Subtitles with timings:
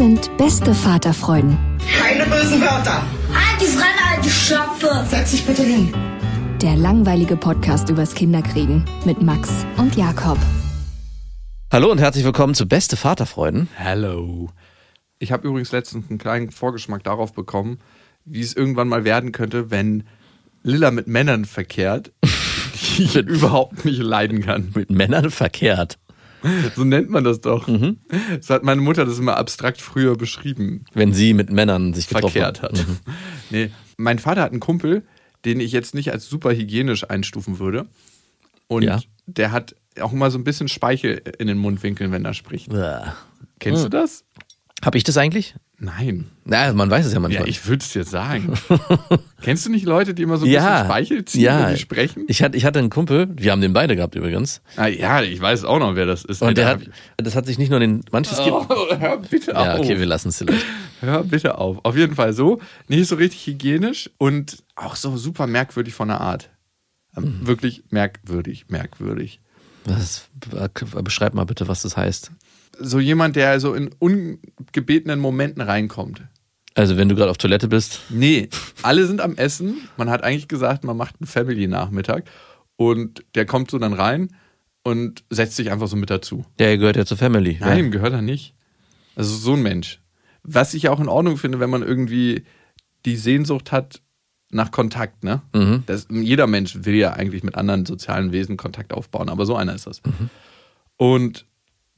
[0.00, 1.58] Sind beste Vaterfreuden.
[1.98, 3.04] Keine bösen Wörter.
[3.60, 5.06] Die Fremde, alte Schöpfe.
[5.06, 5.92] Setz dich bitte hin.
[6.62, 10.38] Der langweilige Podcast übers Kinderkriegen mit Max und Jakob.
[11.70, 13.68] Hallo und herzlich willkommen zu Beste Vaterfreuden.
[13.74, 14.48] Hello.
[15.18, 17.76] Ich habe übrigens letztens einen kleinen Vorgeschmack darauf bekommen,
[18.24, 20.04] wie es irgendwann mal werden könnte, wenn
[20.62, 22.10] Lilla mit Männern verkehrt,
[22.96, 24.72] die ich überhaupt nicht leiden kann.
[24.74, 25.98] Mit Männern verkehrt.
[26.76, 27.68] So nennt man das doch.
[27.68, 32.32] So hat meine Mutter das immer abstrakt früher beschrieben, Wenn sie mit Männern sich getroffen
[32.40, 32.84] verkehrt hat.
[33.50, 35.02] Nee, mein Vater hat einen Kumpel,
[35.44, 37.86] den ich jetzt nicht als super hygienisch einstufen würde.
[38.68, 39.00] Und Ja.
[39.26, 42.68] der hat auch immer so ein bisschen Speichel in den Mundwinkeln, wenn er spricht.
[42.70, 43.00] Bäh.
[43.58, 44.24] Kennst du das?
[44.84, 45.54] Hab ich das eigentlich?
[45.82, 46.26] Nein.
[46.44, 47.48] Na, man weiß es ja Ja, manchmal.
[47.48, 48.52] ich würde es dir sagen.
[49.42, 51.66] Kennst du nicht Leute, die immer so ein ja, bisschen Speichel ziehen, ja.
[51.66, 52.24] wenn die sprechen?
[52.28, 54.60] Ich hatte, ich hatte einen Kumpel, wir haben den beide gehabt übrigens.
[54.76, 56.42] ah, ja, ich weiß auch noch, wer das ist.
[56.42, 56.80] Und der hat,
[57.16, 58.50] das hat sich nicht nur den, manches gibt.
[58.50, 58.66] Oh,
[58.98, 59.80] hör bitte Ja, auf.
[59.80, 60.66] okay, wir lassen es vielleicht.
[61.00, 61.78] Hör bitte auf.
[61.82, 62.60] Auf jeden Fall so.
[62.88, 66.50] Nicht so richtig hygienisch und auch so super merkwürdig von der Art.
[67.16, 67.46] Ähm, Mhm.
[67.46, 69.40] Wirklich merkwürdig, merkwürdig.
[69.86, 70.28] Was,
[71.02, 72.30] beschreib mal bitte, was das heißt.
[72.78, 76.22] So jemand, der so in ungebetenen Momenten reinkommt.
[76.74, 78.48] Also, wenn du gerade auf Toilette bist, Nee,
[78.82, 79.88] alle sind am Essen.
[79.96, 82.24] Man hat eigentlich gesagt, man macht einen Family-Nachmittag.
[82.76, 84.30] Und der kommt so dann rein
[84.82, 86.46] und setzt sich einfach so mit dazu.
[86.58, 87.58] der gehört ja zur Family.
[87.60, 88.54] Nein, gehört er nicht.
[89.16, 90.00] Also so ein Mensch.
[90.42, 92.44] Was ich auch in Ordnung finde, wenn man irgendwie
[93.04, 94.00] die Sehnsucht hat
[94.50, 95.42] nach Kontakt, ne?
[95.54, 95.82] Mhm.
[95.86, 99.74] Das, jeder Mensch will ja eigentlich mit anderen sozialen Wesen Kontakt aufbauen, aber so einer
[99.74, 100.02] ist das.
[100.04, 100.30] Mhm.
[100.96, 101.46] Und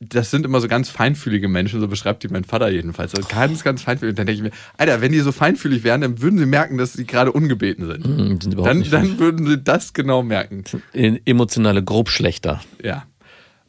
[0.08, 3.12] das sind immer so ganz feinfühlige Menschen, so beschreibt die mein Vater jedenfalls.
[3.12, 4.12] So ganz, ganz feinfühlig.
[4.12, 6.78] Und dann denke ich mir, Alter, wenn die so feinfühlig wären, dann würden sie merken,
[6.78, 8.06] dass sie gerade ungebeten sind.
[8.06, 10.64] Mhm, sind Dann, dann würden sie das genau merken.
[10.92, 12.60] Emotionale Grobschlechter.
[12.82, 13.04] Ja.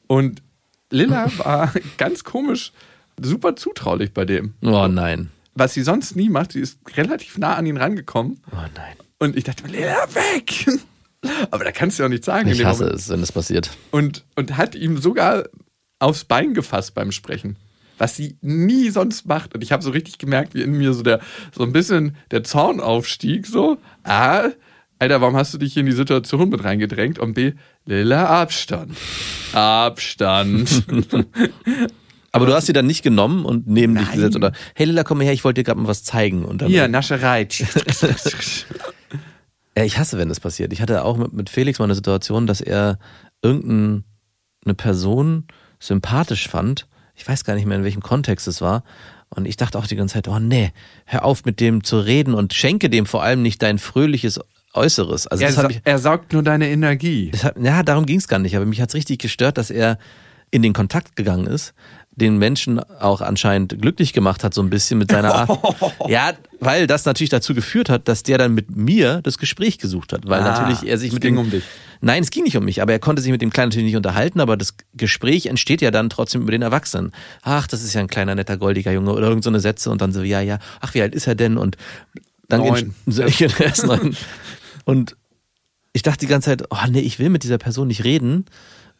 [0.07, 0.41] Und
[0.89, 2.71] Lilla war ganz komisch,
[3.21, 4.53] super zutraulich bei dem.
[4.61, 5.29] Oh nein.
[5.55, 8.39] Was sie sonst nie macht, sie ist relativ nah an ihn rangekommen.
[8.51, 8.95] Oh nein.
[9.19, 10.67] Und ich dachte, mir, Lilla, weg!
[11.51, 12.49] Aber da kannst du ja auch nicht sagen.
[12.49, 12.99] Ich hasse Moment.
[12.99, 13.71] es, wenn das passiert.
[13.91, 15.45] Und, und hat ihm sogar
[16.03, 17.55] aufs Bein gefasst beim Sprechen.
[17.97, 19.53] Was sie nie sonst macht.
[19.53, 21.19] Und ich habe so richtig gemerkt, wie in mir so der
[21.55, 23.45] so ein bisschen der Zorn aufstieg.
[23.47, 24.49] So, A,
[24.99, 27.19] Alter, warum hast du dich hier in die Situation mit reingedrängt?
[27.19, 27.53] Und B,
[27.85, 28.97] Lilla, Abstand.
[29.53, 30.83] Abstand.
[32.31, 34.15] Aber du hast sie dann nicht genommen und neben dich Nein.
[34.15, 36.45] gesetzt oder hey Lilla, komm her, ich wollte dir gerade mal was zeigen.
[36.45, 37.47] Und dann, Hier, Nascherei.
[39.77, 40.73] Ja, ich hasse, wenn das passiert.
[40.73, 42.97] Ich hatte auch mit, mit Felix mal eine Situation, dass er
[43.43, 44.03] irgendeine
[44.75, 45.45] Person
[45.85, 46.87] sympathisch fand.
[47.15, 48.83] Ich weiß gar nicht mehr, in welchem Kontext es war.
[49.29, 50.71] Und ich dachte auch die ganze Zeit, oh nee,
[51.05, 54.39] hör auf mit dem zu reden und schenke dem vor allem nicht dein fröhliches
[54.73, 55.27] Äußeres.
[55.27, 57.31] Also er, sa ich, er saugt nur deine Energie.
[57.43, 58.55] hat, ja, darum ging es gar nicht.
[58.55, 59.97] Aber mich hat's richtig gestört, dass er
[60.51, 61.73] in den Kontakt gegangen ist,
[62.15, 65.49] den Menschen auch anscheinend glücklich gemacht hat, so ein bisschen mit seiner Art.
[66.07, 70.13] Ja, weil das natürlich dazu geführt hat, dass der dann mit mir das Gespräch gesucht
[70.13, 70.27] hat.
[70.27, 71.63] Weil Ah, natürlich er sich es mit ging dem, um dich.
[72.01, 73.95] Nein, es ging nicht um mich, aber er konnte sich mit dem Kleinen natürlich nicht
[73.95, 77.11] unterhalten, aber das Gespräch entsteht ja dann trotzdem über den Erwachsenen.
[77.41, 80.01] Ach, das ist ja ein kleiner, netter, goldiger Junge oder irgend so eine Sätze und
[80.01, 81.57] dann so, ja, ja, ach, wie alt ist er denn?
[81.57, 81.77] Und
[82.49, 82.75] dann Neun.
[83.07, 84.15] entst- so, ich, ist neun.
[84.85, 85.15] Und
[85.93, 88.45] ich dachte die ganze Zeit, oh nee, ich will mit dieser Person nicht reden.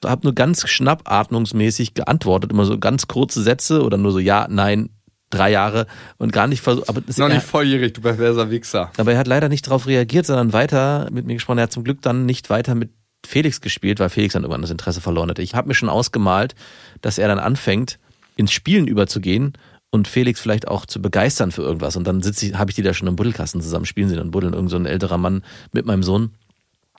[0.04, 4.90] Hab nur ganz schnappatmungsmäßig geantwortet, immer so ganz kurze Sätze oder nur so ja, nein,
[5.30, 6.90] drei Jahre und gar nicht versucht.
[6.90, 8.92] Aber, Noch nicht volljährig, du perverser Wichser.
[8.98, 11.58] aber er hat leider nicht darauf reagiert, sondern weiter mit mir gesprochen.
[11.58, 12.92] Er hat zum Glück dann nicht weiter mit
[13.26, 15.42] Felix gespielt, weil Felix dann irgendwann das Interesse verloren hatte.
[15.42, 16.56] Ich habe mir schon ausgemalt,
[17.02, 18.00] dass er dann anfängt,
[18.36, 19.54] ins Spielen überzugehen
[19.92, 21.96] und Felix vielleicht auch zu begeistern für irgendwas.
[21.96, 24.32] Und dann sitze ich, habe ich die da schon im Buddelkasten zusammen, spielen sie dann
[24.32, 26.32] buddeln, irgend so ein älterer Mann mit meinem Sohn.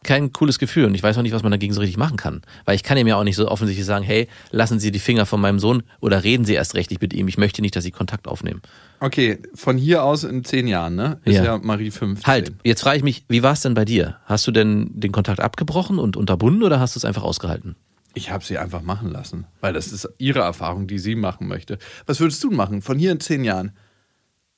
[0.04, 2.42] Kein cooles Gefühl und ich weiß auch nicht, was man dagegen so richtig machen kann.
[2.64, 5.26] Weil ich kann ihm ja auch nicht so offensichtlich sagen, hey, lassen Sie die Finger
[5.26, 7.26] von meinem Sohn oder reden Sie erst recht mit ihm.
[7.26, 8.62] Ich möchte nicht, dass Sie Kontakt aufnehmen.
[9.00, 11.18] Okay, von hier aus in zehn Jahren, ne?
[11.24, 11.44] Ist Ja.
[11.44, 12.26] ja, Marie 15.
[12.26, 14.18] Halt, jetzt frage ich mich, wie war es denn bei dir?
[14.26, 17.74] Hast du denn den Kontakt abgebrochen und unterbunden oder hast du es einfach ausgehalten?
[18.14, 21.78] Ich habe sie einfach machen lassen, weil das ist ihre Erfahrung, die sie machen möchte.
[22.06, 23.72] Was würdest du machen von hier in zehn Jahren,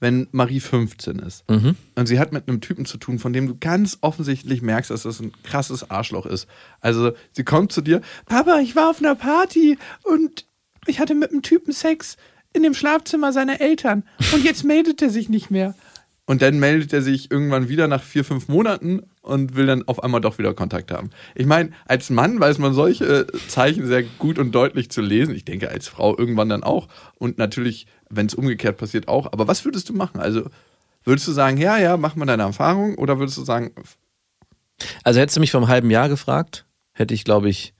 [0.01, 1.75] wenn Marie 15 ist Mhm.
[1.95, 5.05] und sie hat mit einem Typen zu tun, von dem du ganz offensichtlich merkst, dass
[5.05, 6.47] das ein krasses Arschloch ist.
[6.81, 10.47] Also sie kommt zu dir, Papa, ich war auf einer Party und
[10.87, 12.17] ich hatte mit einem Typen Sex
[12.53, 15.75] in dem Schlafzimmer seiner Eltern und jetzt meldet er sich nicht mehr.
[16.29, 20.03] Und dann meldet er sich irgendwann wieder nach vier, fünf Monaten und will dann auf
[20.03, 21.11] einmal doch wieder Kontakt haben.
[21.37, 25.37] Ich meine, als Mann weiß man solche Zeichen sehr gut und deutlich zu lesen.
[25.37, 26.89] Ich denke, als Frau irgendwann dann auch.
[27.15, 29.33] Und natürlich, wenn es umgekehrt passiert, auch.
[29.33, 30.21] Aber was würdest du machen?
[30.21, 30.49] Also,
[31.05, 32.97] würdest du sagen, ja, ja, mach mal deine Erfahrung?
[32.97, 33.73] Oder würdest du sagen,
[35.05, 37.75] Also hättest du mich vor einem halben Jahr gefragt, hätte ich, glaube ich,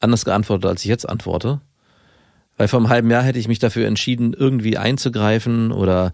[0.00, 1.60] anders geantwortet, als ich jetzt antworte.
[2.56, 6.12] Weil vor einem halben Jahr hätte ich mich dafür entschieden, irgendwie einzugreifen oder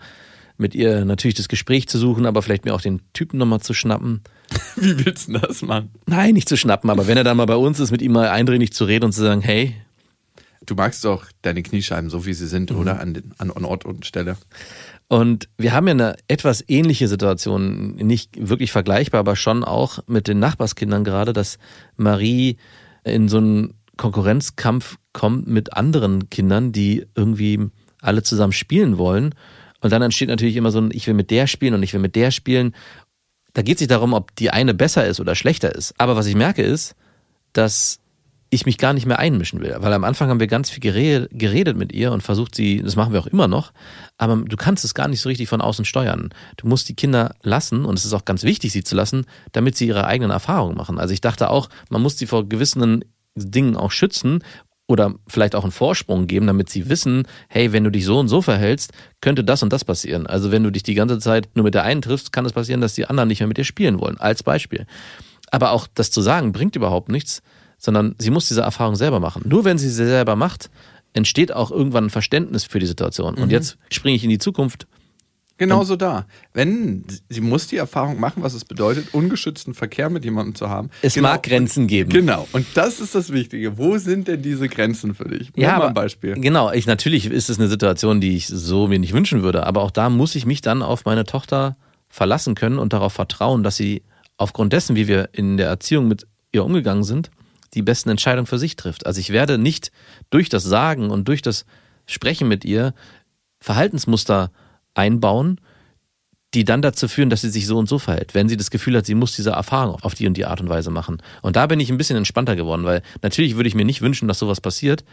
[0.57, 3.75] mit ihr natürlich das Gespräch zu suchen, aber vielleicht mir auch den Typen nochmal zu
[3.75, 4.23] schnappen.
[4.77, 5.91] wie willst du das machen?
[6.07, 8.29] Nein, nicht zu schnappen, aber wenn er dann mal bei uns ist, mit ihm mal
[8.29, 9.75] eindringlich zu reden und zu sagen, hey,
[10.67, 13.01] Du magst doch deine Kniescheiben so, wie sie sind, oder?
[13.01, 14.37] An, den, an Ort und Stelle.
[15.09, 20.29] Und wir haben ja eine etwas ähnliche Situation, nicht wirklich vergleichbar, aber schon auch mit
[20.29, 21.59] den Nachbarskindern gerade, dass
[21.97, 22.57] Marie
[23.05, 27.71] in so einen Konkurrenzkampf kommt mit anderen Kindern, die irgendwie
[28.01, 29.35] alle zusammen spielen wollen.
[29.81, 32.01] Und dann entsteht natürlich immer so ein, ich will mit der spielen und ich will
[32.01, 32.75] mit der spielen.
[33.53, 35.95] Da geht es nicht darum, ob die eine besser ist oder schlechter ist.
[35.99, 36.97] Aber was ich merke ist,
[37.53, 38.01] dass
[38.55, 39.75] ich mich gar nicht mehr einmischen will.
[39.79, 43.13] Weil am Anfang haben wir ganz viel geredet, mit ihr und versucht sie, das machen
[43.13, 43.73] wir auch immer noch,
[44.17, 46.31] aber du kannst es gar nicht so richtig von außen steuern.
[46.57, 49.77] Du musst die Kinder lassen und es ist auch ganz wichtig, sie zu lassen, damit
[49.77, 50.99] sie ihre eigenen Erfahrungen machen.
[50.99, 53.05] Also ich dachte auch, man muss sie vor gewissen
[53.35, 54.43] Dingen auch schützen
[54.87, 58.29] oder vielleicht auch einen Vorsprung geben, damit sie wissen, hey, wenn du dich so und
[58.29, 60.27] so verhältst, könnte das und das passieren.
[60.27, 62.81] Also wenn du dich die ganze Zeit nur mit der einen triffst, kann es passieren,
[62.81, 64.87] dass die anderen nicht mehr mit dir spielen wollen, als Beispiel.
[65.51, 67.43] Aber auch das zu sagen, bringt überhaupt nichts,
[67.85, 69.43] sondern sie muss diese Erfahrung selber machen.
[69.47, 70.71] Nur wenn sie sie selber macht,
[71.13, 73.35] entsteht auch irgendwann ein Verständnis für die Situation.
[73.35, 74.87] Und jetzt springe ich in die Zukunft.
[75.59, 76.27] Genauso da.
[76.55, 80.89] Wenn sie muss die Erfahrung machen, was es bedeutet, ungeschützten Verkehr mit jemandem zu haben.
[81.03, 81.29] Es Genau.
[81.29, 82.11] mag Grenzen geben.
[82.11, 82.49] Genau.
[82.53, 83.77] Und das ist das Wichtige.
[83.79, 85.53] Wo sind denn diese Grenzen für dich?
[85.55, 86.35] Nimm mal ein Beispiel.
[86.35, 89.83] Genau, ich natürlich ist es eine Situation, die ich so mir nicht wünschen würde, aber
[89.83, 91.77] auch da muss ich mich dann auf meine Tochter
[92.09, 94.03] verlassen können und darauf vertrauen, dass sie
[94.39, 97.31] aufgrund dessen, wie wir in der Erziehung mit ihr umgegangen sind,
[97.75, 99.07] die besten Entscheidungen für sich trifft.
[99.07, 99.91] Also ich werde nicht
[100.31, 101.65] durch das Sagen und durch das
[102.07, 102.95] Sprechen mit ihr
[103.61, 104.51] Verhaltensmuster
[104.95, 105.61] einbauen,
[106.55, 108.97] die dann dazu führen, dass sie sich so und so verhält, wenn sie das Gefühl
[108.97, 111.21] hat, sie muss diese Erfahrung auf die und die Art und Weise machen.
[111.43, 114.29] Und da bin ich ein bisschen entspannter geworden, weil natürlich würde ich mir nicht wünschen,
[114.29, 115.05] dass sowas passiert.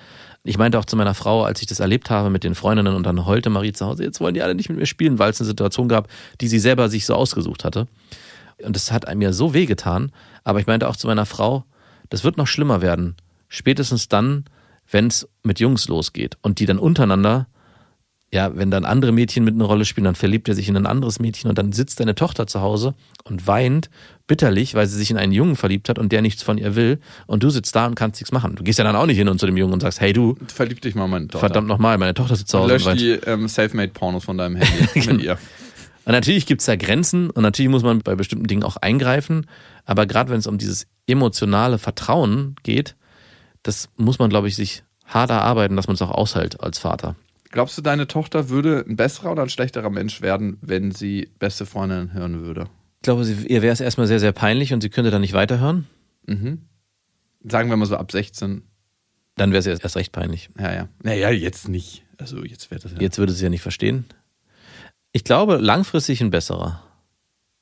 [0.44, 3.04] Ich meinte auch zu meiner Frau, als ich das erlebt habe mit den Freundinnen und
[3.04, 5.42] dann heulte Marie zu Hause, jetzt wollen die alle nicht mit mir spielen, weil es
[5.42, 6.10] eine Situation gab,
[6.42, 7.88] die sie selber sich so ausgesucht hatte.
[8.64, 10.12] Und das hat mir so wehgetan.
[10.44, 11.66] Aber ich meinte auch zu meiner Frau,
[12.12, 13.16] das wird noch schlimmer werden.
[13.48, 14.46] Spätestens dann,
[14.92, 17.48] wenn es mit Jungs losgeht und die dann untereinander
[18.34, 20.86] ja, wenn dann andere Mädchen mit einer Rolle spielen, dann verliebt er sich in ein
[20.86, 22.94] anderes Mädchen und dann sitzt deine Tochter zu Hause
[23.26, 23.90] und weint
[24.26, 27.00] bitterlich, weil sie sich in einen Jungen verliebt hat und der nichts von ihr will
[27.28, 28.56] und du sitzt da und kannst nichts machen.
[28.56, 30.38] Du gehst ja dann auch nicht hin und zu dem Jungen und sagst, hey du,
[30.48, 31.40] Verlieb dich mal in meine Tochter.
[31.48, 33.02] verdammt nochmal, meine Tochter sitzt zu Und Hause und lösch weint.
[33.02, 35.38] die ähm, Selfmade-Pornos von deinem Handy mit ihr.
[36.06, 39.48] Und natürlich gibt's da Grenzen und natürlich muss man bei bestimmten Dingen auch eingreifen,
[39.86, 42.96] aber gerade wenn es um dieses emotionale Vertrauen geht,
[43.64, 47.16] das muss man, glaube ich, sich hart erarbeiten, dass man es auch aushält als Vater.
[47.52, 51.66] Glaubst du, deine Tochter würde ein besserer oder ein schlechterer Mensch werden, wenn sie beste
[51.66, 52.68] Freundin hören würde?
[53.02, 55.34] Ich glaube, sie, ihr wäre es erstmal sehr, sehr peinlich und sie könnte dann nicht
[55.34, 55.88] weiterhören.
[56.28, 56.62] Mhm.
[57.44, 58.64] Sagen wir mal so ab 16.
[59.36, 60.50] Dann wäre es erst recht peinlich.
[60.58, 60.90] Ja, ja.
[61.04, 62.04] Naja, jetzt nicht.
[62.18, 63.00] Also jetzt wäre das ja.
[63.00, 64.06] Jetzt würde sie ja nicht verstehen.
[65.12, 66.82] Ich glaube, langfristig ein besserer,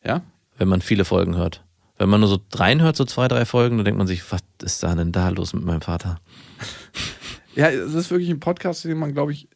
[0.03, 0.21] Ja?
[0.57, 1.63] wenn man viele Folgen hört.
[1.97, 4.83] Wenn man nur so reinhört, so zwei, drei Folgen, dann denkt man sich, was ist
[4.83, 6.19] da denn da los mit meinem Vater?
[7.55, 9.49] Ja, es ist wirklich ein Podcast, den man, glaube ich,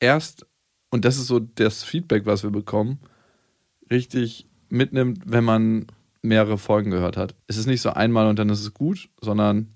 [0.00, 0.46] erst,
[0.90, 2.98] und das ist so das Feedback, was wir bekommen,
[3.92, 5.86] richtig mitnimmt, wenn man
[6.22, 7.36] mehrere Folgen gehört hat.
[7.46, 9.68] Es ist nicht so einmal und dann ist es gut, sondern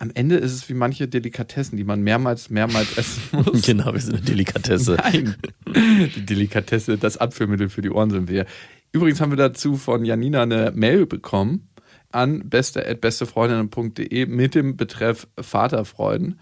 [0.00, 3.62] am Ende ist es wie manche Delikatessen, die man mehrmals, mehrmals essen muss.
[3.62, 4.96] Genau, wir sind eine Delikatesse.
[4.96, 5.36] Nein,
[6.16, 8.46] die Delikatesse, das Abführmittel für die Ohren sind wir.
[8.92, 11.68] Übrigens haben wir dazu von Janina eine Mail bekommen
[12.12, 16.40] an beste@bestefreundinnen.de mit dem Betreff Vaterfreuden.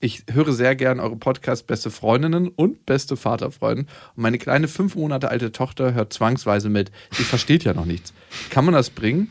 [0.00, 3.88] Ich höre sehr gern eure Podcasts Beste Freundinnen und Beste Vaterfreuden.
[4.14, 6.92] Und meine kleine fünf Monate alte Tochter hört zwangsweise mit.
[7.10, 8.12] Sie versteht ja noch nichts.
[8.50, 9.30] Kann man das bringen?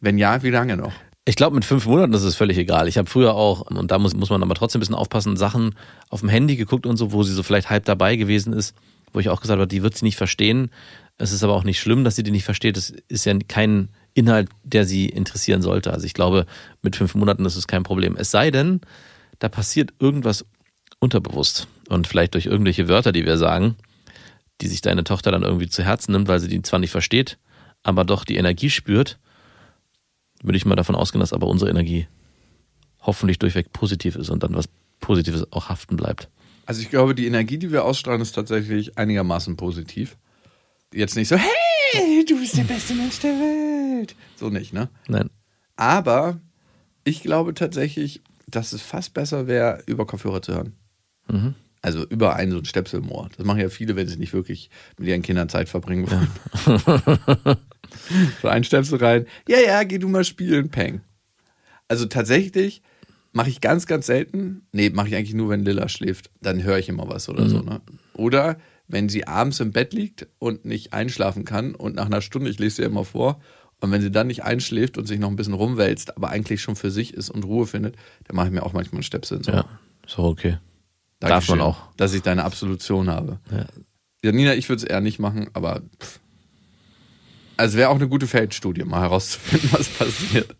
[0.00, 0.92] Wenn ja, wie lange noch?
[1.26, 2.86] Ich glaube, mit fünf Monaten ist es völlig egal.
[2.86, 5.74] Ich habe früher auch, und da muss, muss man aber trotzdem ein bisschen aufpassen, Sachen
[6.10, 8.74] auf dem Handy geguckt und so, wo sie so vielleicht halb dabei gewesen ist,
[9.12, 10.70] wo ich auch gesagt habe, die wird sie nicht verstehen.
[11.16, 12.76] Es ist aber auch nicht schlimm, dass sie die nicht versteht.
[12.76, 15.92] Es ist ja kein Inhalt, der sie interessieren sollte.
[15.92, 16.44] Also ich glaube,
[16.82, 18.16] mit fünf Monaten ist es kein Problem.
[18.16, 18.82] Es sei denn,
[19.38, 20.44] da passiert irgendwas
[20.98, 23.76] unterbewusst und vielleicht durch irgendwelche Wörter, die wir sagen,
[24.60, 27.38] die sich deine Tochter dann irgendwie zu Herzen nimmt, weil sie die zwar nicht versteht,
[27.82, 29.18] aber doch die Energie spürt,
[30.44, 32.06] würde ich mal davon ausgehen, dass aber unsere Energie
[33.00, 34.66] hoffentlich durchweg positiv ist und dann was
[35.00, 36.28] Positives auch haften bleibt.
[36.66, 40.16] Also ich glaube, die Energie, die wir ausstrahlen, ist tatsächlich einigermaßen positiv.
[40.92, 44.14] Jetzt nicht so, hey, du bist der beste Mensch der Welt.
[44.36, 44.88] So nicht, ne?
[45.08, 45.28] Nein.
[45.76, 46.40] Aber
[47.04, 50.74] ich glaube tatsächlich, dass es fast besser wäre, über Kopfhörer zu hören.
[51.28, 51.54] Mhm.
[51.82, 53.28] Also über einen so ein Stöpsel im Ohr.
[53.36, 57.58] Das machen ja viele, wenn sie nicht wirklich mit ihren Kindern Zeit verbringen wollen.
[58.42, 59.26] so ein Stöpsel rein.
[59.48, 61.00] Ja, ja, geh du mal spielen, Peng.
[61.88, 62.82] Also tatsächlich
[63.32, 64.66] mache ich ganz, ganz selten.
[64.72, 66.30] Nee, mache ich eigentlich nur, wenn Lilla schläft.
[66.40, 67.60] Dann höre ich immer was oder so.
[67.60, 67.80] Ne?
[68.14, 68.56] Oder
[68.88, 72.58] wenn sie abends im Bett liegt und nicht einschlafen kann und nach einer Stunde, ich
[72.58, 73.40] lese sie immer vor,
[73.80, 76.76] und wenn sie dann nicht einschläft und sich noch ein bisschen rumwälzt, aber eigentlich schon
[76.76, 79.48] für sich ist und Ruhe findet, dann mache ich mir auch manchmal einen Stöpsel ins
[79.48, 79.54] Ohr.
[79.54, 79.68] Ja,
[80.06, 80.58] ist auch okay.
[81.20, 81.94] Dankeschön, Darf man auch.
[81.96, 83.40] Dass ich deine Absolution habe.
[83.50, 83.66] Ja.
[84.22, 86.20] Ja, Nina, ich würde es eher nicht machen, aber pff.
[87.56, 90.54] Also wäre auch eine gute Feldstudie, mal herauszufinden, was passiert.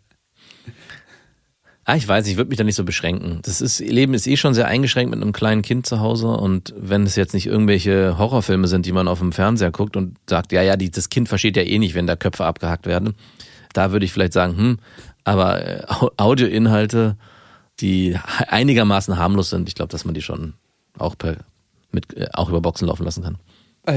[1.87, 3.39] Ah, ich weiß, ich würde mich da nicht so beschränken.
[3.43, 6.73] Das ist, Leben ist eh schon sehr eingeschränkt mit einem kleinen Kind zu Hause und
[6.75, 10.51] wenn es jetzt nicht irgendwelche Horrorfilme sind, die man auf dem Fernseher guckt und sagt,
[10.51, 13.13] ja, ja, die, das Kind versteht ja eh nicht, wenn da Köpfe abgehackt werden,
[13.73, 14.77] da würde ich vielleicht sagen, hm,
[15.25, 17.17] aber äh, Au- Audioinhalte,
[17.79, 20.53] die einigermaßen harmlos sind, ich glaube, dass man die schon
[20.97, 21.37] auch per,
[21.91, 23.37] mit, äh, auch über Boxen laufen lassen kann.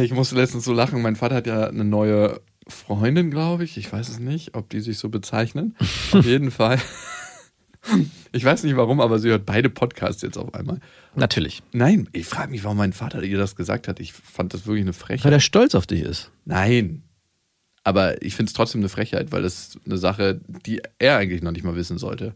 [0.02, 1.00] Ich musste letztens so lachen.
[1.00, 3.76] Mein Vater hat ja eine neue Freundin, glaube ich.
[3.76, 5.74] Ich weiß es nicht, ob die sich so bezeichnen.
[6.12, 6.78] Auf jeden Fall.
[8.32, 10.80] Ich weiß nicht warum, aber sie hört beide Podcasts jetzt auf einmal.
[11.14, 11.62] Natürlich.
[11.72, 14.00] Nein, ich frage mich, warum mein Vater ihr das gesagt hat.
[14.00, 15.32] Ich fand das wirklich eine Weil Frechheit.
[15.32, 16.30] der stolz auf dich ist.
[16.44, 17.02] Nein.
[17.84, 21.40] Aber ich finde es trotzdem eine Frechheit, weil das ist eine Sache, die er eigentlich
[21.42, 22.34] noch nicht mal wissen sollte.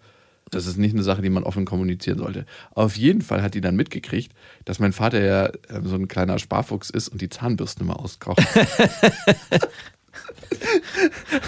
[0.51, 2.47] Das ist nicht eine Sache, die man offen kommunizieren sollte.
[2.73, 4.33] Auf jeden Fall hat die dann mitgekriegt,
[4.65, 8.43] dass mein Vater ja ähm, so ein kleiner Sparfuchs ist und die Zahnbürsten immer auskocht.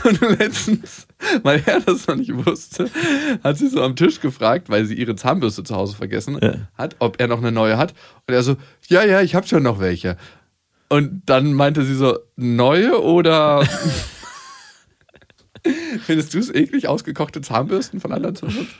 [0.04, 1.06] und letztens,
[1.42, 2.90] weil er das noch nicht wusste,
[3.42, 6.68] hat sie so am Tisch gefragt, weil sie ihre Zahnbürste zu Hause vergessen Ja.
[6.74, 7.94] hat, ob er noch eine neue hat.
[8.26, 8.56] Und er so,
[8.88, 10.16] ja, ja, ich habe schon noch welche.
[10.88, 13.66] Und dann meinte sie so, neue oder
[16.02, 18.74] findest du es eklig, ausgekochte Zahnbürsten von anderen zu benutzen?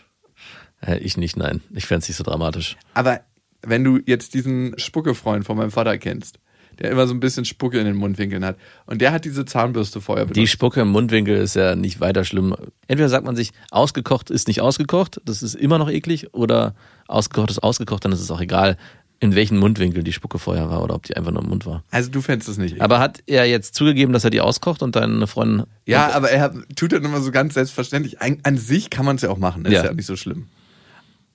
[0.82, 1.60] Äh, ich nicht, nein.
[1.74, 2.76] Ich fände es nicht so dramatisch.
[2.92, 3.20] Aber
[3.62, 6.38] wenn du jetzt diesen Spuckefreund von meinem Vater kennst,
[6.80, 10.00] der immer so ein bisschen Spucke in den Mundwinkeln hat und der hat diese Zahnbürste
[10.00, 10.36] vorher benutzt.
[10.36, 12.54] Die Spucke im Mundwinkel ist ja nicht weiter schlimm.
[12.88, 16.74] Entweder sagt man sich, ausgekocht ist nicht ausgekocht, das ist immer noch eklig, oder
[17.08, 18.76] ausgekocht ist ausgekocht, dann ist es auch egal,
[19.20, 21.82] in welchem Mundwinkel die Spucke vorher war oder ob die einfach nur im Mund war.
[21.90, 22.82] also du fändest es nicht eklig.
[22.82, 25.66] Aber hat er jetzt zugegeben, dass er die auskocht und deine Freundin.
[25.86, 28.20] Ja, aber er tut dann immer so ganz selbstverständlich.
[28.20, 29.80] An, an sich kann man es ja auch machen, das Ja.
[29.80, 30.48] ist ja nicht so schlimm.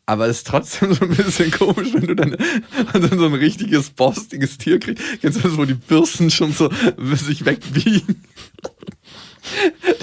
[0.09, 2.35] Aber es ist trotzdem so ein bisschen komisch, wenn du dann,
[2.93, 5.03] dann so ein richtiges, borstiges Tier kriegst.
[5.21, 8.15] Kennst du das, wo die Bürsten schon so sich wegbiegen?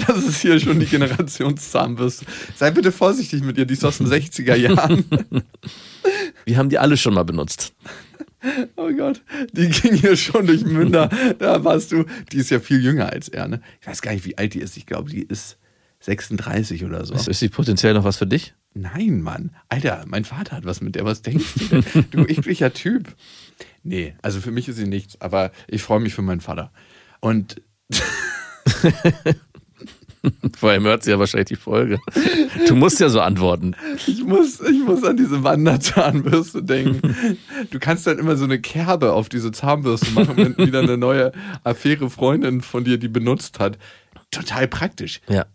[0.07, 2.25] Das ist hier schon die Generationszahnbürste.
[2.55, 5.05] Sei bitte vorsichtig mit ihr, die ist aus den 60er Jahren.
[6.45, 7.73] Wir haben die alle schon mal benutzt.
[8.75, 9.21] Oh Gott,
[9.53, 11.09] die ging hier schon durch Münder.
[11.37, 12.05] Da warst du.
[12.31, 13.61] Die ist ja viel jünger als er, ne?
[13.79, 14.75] Ich weiß gar nicht, wie alt die ist.
[14.75, 15.57] Ich glaube, die ist
[15.99, 17.13] 36 oder so.
[17.13, 18.53] Ist sie potenziell noch was für dich?
[18.77, 19.51] Nein, Mann.
[19.69, 21.05] Alter, mein Vater hat was mit der.
[21.05, 22.05] Was denkst du denn?
[22.11, 23.15] Du ekliger Typ.
[23.83, 26.71] Nee, also für mich ist sie nichts, aber ich freue mich für meinen Vater.
[27.19, 27.61] Und
[30.57, 31.99] Vor allem hört sie ja wahrscheinlich die Folge.
[32.67, 33.75] Du musst ja so antworten.
[34.07, 37.15] ich muss, ich muss an diese Wanderzahnbürste denken.
[37.71, 41.31] Du kannst dann immer so eine Kerbe auf diese Zahnbürste machen, wenn wieder eine neue
[41.63, 43.77] Affäre Freundin von dir die benutzt hat.
[44.31, 45.21] Total praktisch.
[45.27, 45.45] Ja.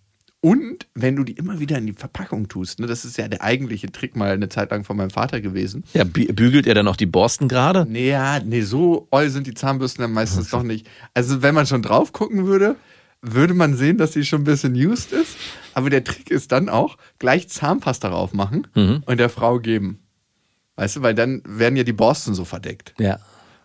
[0.45, 3.43] Und wenn du die immer wieder in die Verpackung tust, ne, das ist ja der
[3.43, 5.85] eigentliche Trick mal eine Zeit lang von meinem Vater gewesen.
[5.95, 7.87] Ja, bü- bügelt er dann auch die Borsten gerade?
[7.89, 10.89] Nee, ja, nee, so oll sind die Zahnbürsten dann meistens doch nicht.
[11.15, 12.75] Also wenn man schon drauf gucken würde,
[13.21, 15.37] würde man sehen, dass sie schon ein bisschen used ist.
[15.75, 18.67] Aber der Trick ist dann auch, gleich Zahnpasta drauf machen
[19.07, 20.01] und der Frau geben.
[20.75, 22.95] Weißt du, weil dann werden ja die Borsten so verdeckt.
[22.99, 23.21] Ja.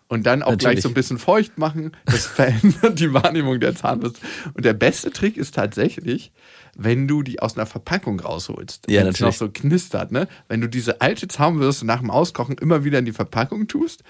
[0.10, 0.84] Und dann auch gleich Natürlich.
[0.84, 1.92] so ein bisschen feucht machen.
[2.06, 4.20] Das verändert die Wahrnehmung der Zahnbürste.
[4.54, 6.32] Und der beste Trick ist tatsächlich,
[6.78, 8.86] wenn du die aus einer Verpackung rausholst.
[8.90, 9.38] Ja, wenn es noch natürlich.
[9.38, 10.28] so knistert, ne?
[10.48, 14.04] Wenn du diese alte Zahnbürste nach dem Auskochen immer wieder in die Verpackung tust.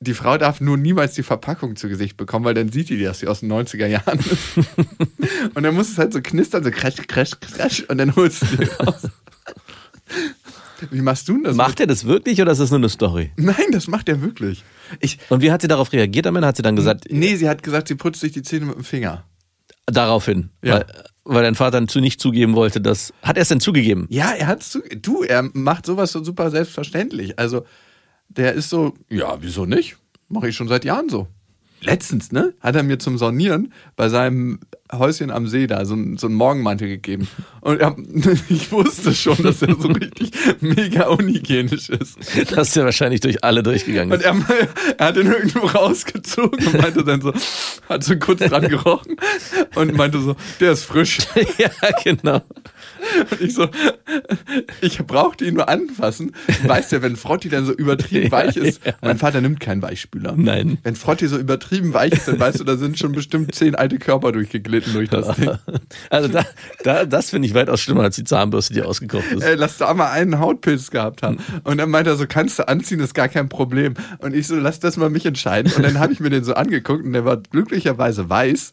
[0.00, 3.18] Die Frau darf nur niemals die Verpackung zu Gesicht bekommen, weil dann sieht die, dass
[3.18, 4.56] sie aus den 90er Jahren ist.
[5.54, 8.56] und dann muss es halt so knistern, so crash, crash, crash und dann holst du
[8.58, 9.08] die raus.
[10.90, 11.56] Wie machst du denn das?
[11.56, 13.32] Macht er das wirklich oder ist das nur eine Story?
[13.36, 14.62] Nein, das macht er wirklich.
[15.00, 16.46] Ich, Und wie hat sie darauf reagiert am Ende?
[16.46, 18.84] Hat sie dann gesagt, nee, sie hat gesagt, sie putzt sich die Zähne mit dem
[18.84, 19.24] Finger.
[19.86, 20.50] daraufhin?
[20.62, 20.74] Ja.
[20.74, 20.86] Weil,
[21.28, 23.12] weil dein Vater nicht zugeben wollte, dass.
[23.22, 24.06] Hat er es denn zugegeben?
[24.08, 24.80] Ja, er hat zu.
[24.80, 27.38] Du, er macht sowas so super selbstverständlich.
[27.38, 27.64] Also,
[28.28, 29.96] der ist so, ja, wieso nicht?
[30.28, 31.28] Mache ich schon seit Jahren so.
[31.80, 32.54] Letztens, ne?
[32.60, 34.58] Hat er mir zum Saunieren bei seinem
[34.92, 37.28] Häuschen am See da so, so einen Morgenmantel gegeben.
[37.60, 37.94] Und er,
[38.48, 42.18] ich wusste schon, dass er so richtig mega unhygienisch ist.
[42.50, 44.12] Das ist ja wahrscheinlich durch alle durchgegangen.
[44.12, 44.36] Und er,
[44.96, 47.32] er hat ihn irgendwo rausgezogen und meinte dann so,
[47.88, 49.16] hat so kurz dran gerochen
[49.74, 51.18] und meinte so, der ist frisch.
[51.58, 51.70] ja,
[52.02, 52.40] genau.
[53.30, 53.68] Und ich so,
[54.80, 56.32] ich brauchte ihn nur anfassen.
[56.64, 58.92] Weißt ja, wenn Frotti dann so übertrieben weich ist, ja.
[59.00, 60.34] mein Vater nimmt keinen Weichspüler.
[60.36, 60.78] Nein.
[60.82, 63.98] Wenn Frotti so übertrieben weich ist, dann weißt du, da sind schon bestimmt zehn alte
[63.98, 65.50] Körper durchgeglitten durch das Ding.
[66.10, 66.44] Also da,
[66.84, 69.42] da, das finde ich weitaus schlimmer als die Zahnbürste, die ausgekocht ist.
[69.42, 71.38] Ey, lass da mal einen Hautpilz gehabt haben.
[71.64, 73.94] Und dann meinte er so, kannst du anziehen, ist gar kein Problem.
[74.18, 75.72] Und ich so, lass das mal mich entscheiden.
[75.72, 78.72] Und dann habe ich mir den so angeguckt und der war glücklicherweise weiß.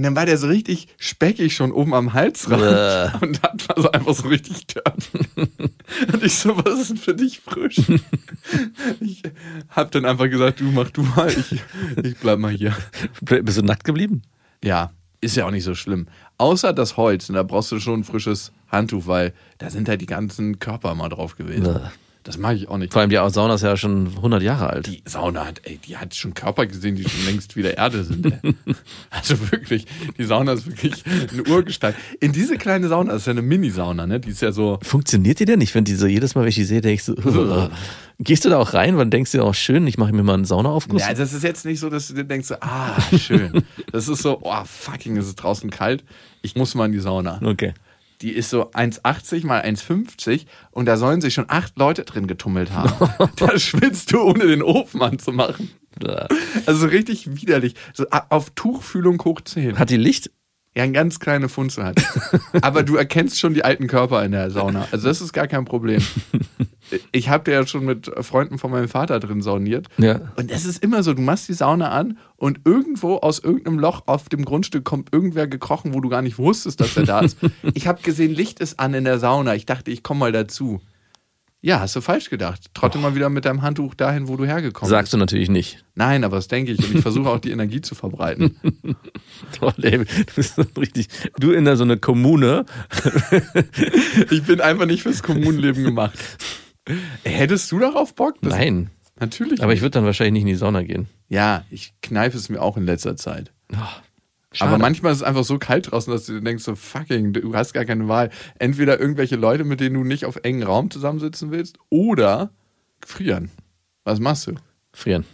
[0.00, 3.26] Und dann war der so richtig speckig schon oben am Halsrand Bäh.
[3.26, 5.18] und hat war so einfach so richtig dirty.
[6.10, 7.82] Und ich so, was ist denn für dich frisch?
[9.00, 9.22] Ich
[9.68, 11.60] hab dann einfach gesagt, du mach du mal, ich,
[12.02, 12.74] ich bleib mal hier.
[13.20, 14.22] Bist du nackt geblieben?
[14.64, 14.90] Ja,
[15.20, 16.06] ist ja auch nicht so schlimm.
[16.38, 20.00] Außer das Holz, und da brauchst du schon ein frisches Handtuch, weil da sind halt
[20.00, 21.66] die ganzen Körper mal drauf gewesen.
[21.66, 21.92] Ja.
[22.22, 22.92] Das mag ich auch nicht.
[22.92, 24.86] Vor allem die Sauna ist ja schon 100 Jahre alt.
[24.86, 28.26] Die Sauna hat, ey, die hat schon Körper gesehen, die schon längst wieder Erde sind.
[28.26, 28.54] Ey.
[29.10, 29.86] Also wirklich,
[30.18, 31.96] die Sauna ist wirklich eine Urgestalt.
[32.20, 34.20] In diese kleine Sauna, das ist ja eine Mini-Sauna, ne?
[34.20, 35.60] Die ist ja so, Funktioniert die denn?
[35.60, 37.70] Ich finde die so, jedes Mal, wenn ich die sehe, denke ich so, "Ugh."
[38.18, 38.98] gehst du da auch rein?
[38.98, 41.00] Wann denkst du auch schön, ich mache mir mal einen Saunaaufguss?
[41.00, 43.62] Ja, das ist jetzt nicht so, dass du dir denkst, so, ah, schön.
[43.92, 46.04] Das ist so, oh, fucking, ist es draußen kalt.
[46.42, 47.40] Ich muss mal in die Sauna.
[47.42, 47.72] Okay.
[48.22, 52.70] Die ist so 1,80 mal 1,50 und da sollen sich schon acht Leute drin getummelt
[52.72, 53.10] haben.
[53.36, 55.70] da schwitzt du, ohne den Ofen anzumachen.
[56.66, 57.74] Also richtig widerlich.
[57.94, 59.78] So auf Tuchfühlung hoch 10.
[59.78, 60.30] Hat die Licht?
[60.76, 62.00] Ja, eine ganz kleine Funzel hat.
[62.62, 64.86] Aber du erkennst schon die alten Körper in der Sauna.
[64.92, 66.02] Also das ist gar kein Problem.
[67.12, 69.88] Ich habe ja schon mit Freunden von meinem Vater drin sauniert.
[69.98, 70.32] Ja.
[70.36, 74.02] Und es ist immer so, du machst die Sauna an und irgendwo aus irgendeinem Loch
[74.06, 77.38] auf dem Grundstück kommt irgendwer gekrochen, wo du gar nicht wusstest, dass er da ist.
[77.74, 79.54] Ich habe gesehen, Licht ist an in der Sauna.
[79.54, 80.80] Ich dachte, ich komme mal dazu.
[81.62, 82.70] Ja, hast du falsch gedacht.
[82.72, 85.74] Trotte mal wieder mit deinem Handtuch dahin, wo du hergekommen Sagst du natürlich nicht.
[85.74, 85.84] bist.
[85.94, 86.78] Nein, aber das denke ich.
[86.78, 88.56] Und ich versuche auch die Energie zu verbreiten.
[89.62, 91.08] Oh, David, du bist so richtig.
[91.38, 92.64] Du in so eine Kommune.
[94.30, 96.18] Ich bin einfach nicht fürs Kommunenleben gemacht.
[97.24, 98.36] Hättest du darauf Bock?
[98.42, 98.90] Das- Nein.
[99.18, 99.62] Natürlich.
[99.62, 101.06] Aber ich würde dann wahrscheinlich nicht in die Sauna gehen.
[101.28, 103.52] ja, ich kneife es mir auch in letzter Zeit.
[104.52, 104.70] Schade.
[104.70, 107.72] Aber manchmal ist es einfach so kalt draußen, dass du denkst, so fucking, du hast
[107.74, 108.30] gar keine Wahl.
[108.58, 112.50] Entweder irgendwelche Leute, mit denen du nicht auf engen Raum zusammensitzen willst, oder
[113.04, 113.50] frieren.
[114.04, 114.54] Was machst du?
[114.92, 115.24] Frieren.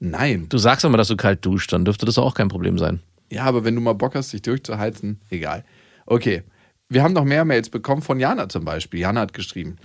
[0.00, 0.46] Nein.
[0.50, 3.00] Du sagst immer, dass du kalt duscht, dann dürfte das auch kein Problem sein.
[3.30, 5.64] Ja, aber wenn du mal Bock hast, dich durchzuheizen, egal.
[6.04, 6.42] Okay.
[6.88, 9.00] Wir haben noch mehr Mails bekommen von Jana zum Beispiel.
[9.00, 9.76] Jana hat geschrieben.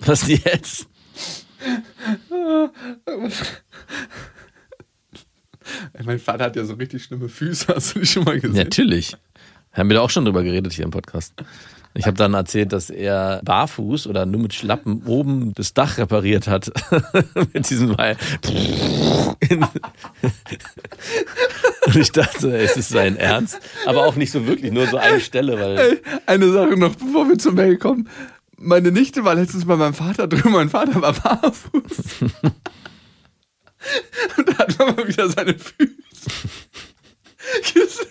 [0.00, 0.86] Was jetzt?
[6.04, 8.64] Mein Vater hat ja so richtig schlimme Füße, hast du die schon mal gesehen?
[8.64, 9.16] Natürlich.
[9.72, 11.34] Haben wir da auch schon drüber geredet hier im Podcast.
[11.94, 16.48] Ich habe dann erzählt, dass er barfuß oder nur mit Schlappen oben das Dach repariert
[16.48, 16.72] hat.
[17.52, 18.16] mit diesem Weil.
[21.86, 23.60] Und ich dachte, es ist sein Ernst.
[23.84, 26.00] Aber auch nicht so wirklich, nur so eine Stelle, weil.
[26.24, 28.08] Eine Sache noch, bevor wir zur Mail kommen.
[28.62, 31.72] Meine Nichte war letztens bei meinem Vater drüben, mein Vater war barfuß.
[34.36, 36.30] Und da hat man mal wieder seine Füße
[37.62, 38.06] gesehen.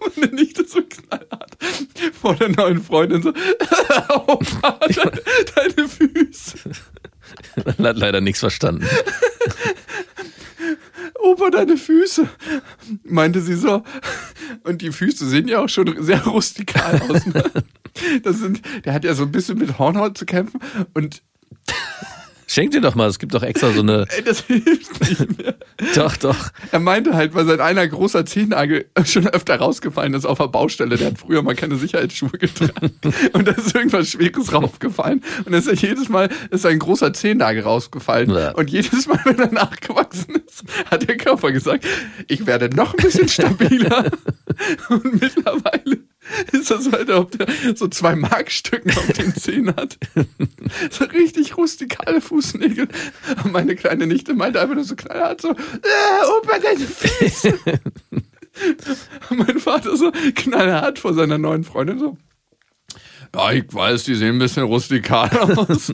[0.00, 1.58] Und meine Nichte so knallhart
[2.20, 3.32] vor der neuen Freundin so,
[4.26, 5.12] oh Vater,
[5.54, 6.58] deine Füße.
[7.76, 8.86] Man hat leider nichts verstanden.
[11.20, 12.28] Opa, deine Füße,
[13.04, 13.84] meinte sie so.
[14.64, 17.26] Und die Füße sehen ja auch schon sehr rustikal aus.
[17.26, 17.44] Ne?
[18.22, 20.60] Das sind, der hat ja so ein bisschen mit Hornhaut zu kämpfen
[20.94, 21.22] und
[22.52, 24.04] Schenk dir doch mal, es gibt doch extra so eine.
[24.14, 25.54] Ey, das hilft nicht mehr.
[25.94, 26.50] Doch, doch.
[26.70, 30.98] Er meinte halt, weil sein einer großer Zehennagel schon öfter rausgefallen ist auf der Baustelle.
[30.98, 32.92] Der hat früher mal keine Sicherheitsschuhe getragen.
[33.32, 35.24] Und da ist irgendwas Schweres raufgefallen.
[35.46, 38.28] Und ist jedes Mal ist ein großer Zehennagel rausgefallen.
[38.28, 38.50] Ja.
[38.50, 41.86] Und jedes Mal, wenn er nachgewachsen ist, hat der Körper gesagt,
[42.28, 44.10] ich werde noch ein bisschen stabiler.
[44.90, 46.00] Und mittlerweile
[46.52, 49.98] ist das als ob der so zwei Markstücken auf den Zehen hat.
[50.90, 52.88] So richtig rustikale Fußnägel.
[53.44, 57.58] Und meine kleine Nichte meinte einfach nur so knallhart so, äh, Opa, deine Füße.
[59.30, 62.16] Mein Vater so knallhart vor seiner neuen Freundin so,
[63.34, 65.92] ja, ich weiß, die sehen ein bisschen rustikal aus.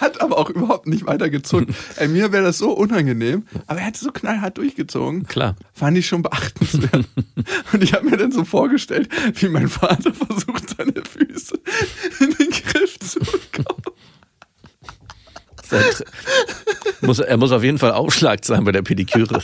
[0.00, 1.74] Hat aber auch überhaupt nicht weitergezogen.
[1.96, 5.26] Ey, mir wäre das so unangenehm, aber er hat so knallhart durchgezogen.
[5.26, 5.56] Klar.
[5.72, 7.06] Fand ich schon beachtenswert.
[7.72, 11.58] Und ich habe mir dann so vorgestellt, wie mein Vater versucht, seine Füße
[12.20, 13.82] in den Griff zu bekommen.
[17.02, 19.42] Muss, er muss auf jeden Fall Aufschlag sein bei der Pediküre.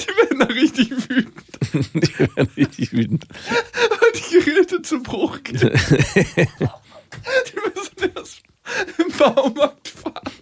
[0.00, 1.34] Die werden da richtig wütend,
[1.94, 3.26] Die werden richtig wütend.
[3.30, 5.58] weil die Geräte zu Bruch gehen.
[5.60, 5.68] Die
[7.74, 8.42] müssen erst
[8.98, 10.32] im Baumarkt fahren.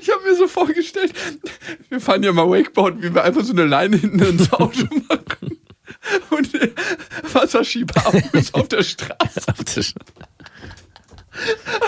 [0.00, 1.14] Ich habe mir so vorgestellt,
[2.22, 5.58] wir fahren ja mal Wakeboard, wie wir einfach so eine Leine hinten ins Auto machen.
[6.30, 6.52] Und
[7.34, 8.06] Wasserschieber
[8.52, 9.94] auf der Straße Auf der Sch-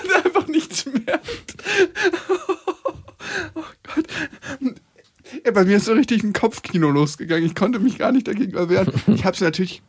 [0.03, 1.57] und einfach nichts merkt.
[3.55, 4.07] Oh Gott.
[5.45, 7.45] Ja, bei mir ist so richtig ein Kopfkino losgegangen.
[7.45, 8.93] Ich konnte mich gar nicht dagegen erwehren.
[9.09, 9.83] Ich habe es natürlich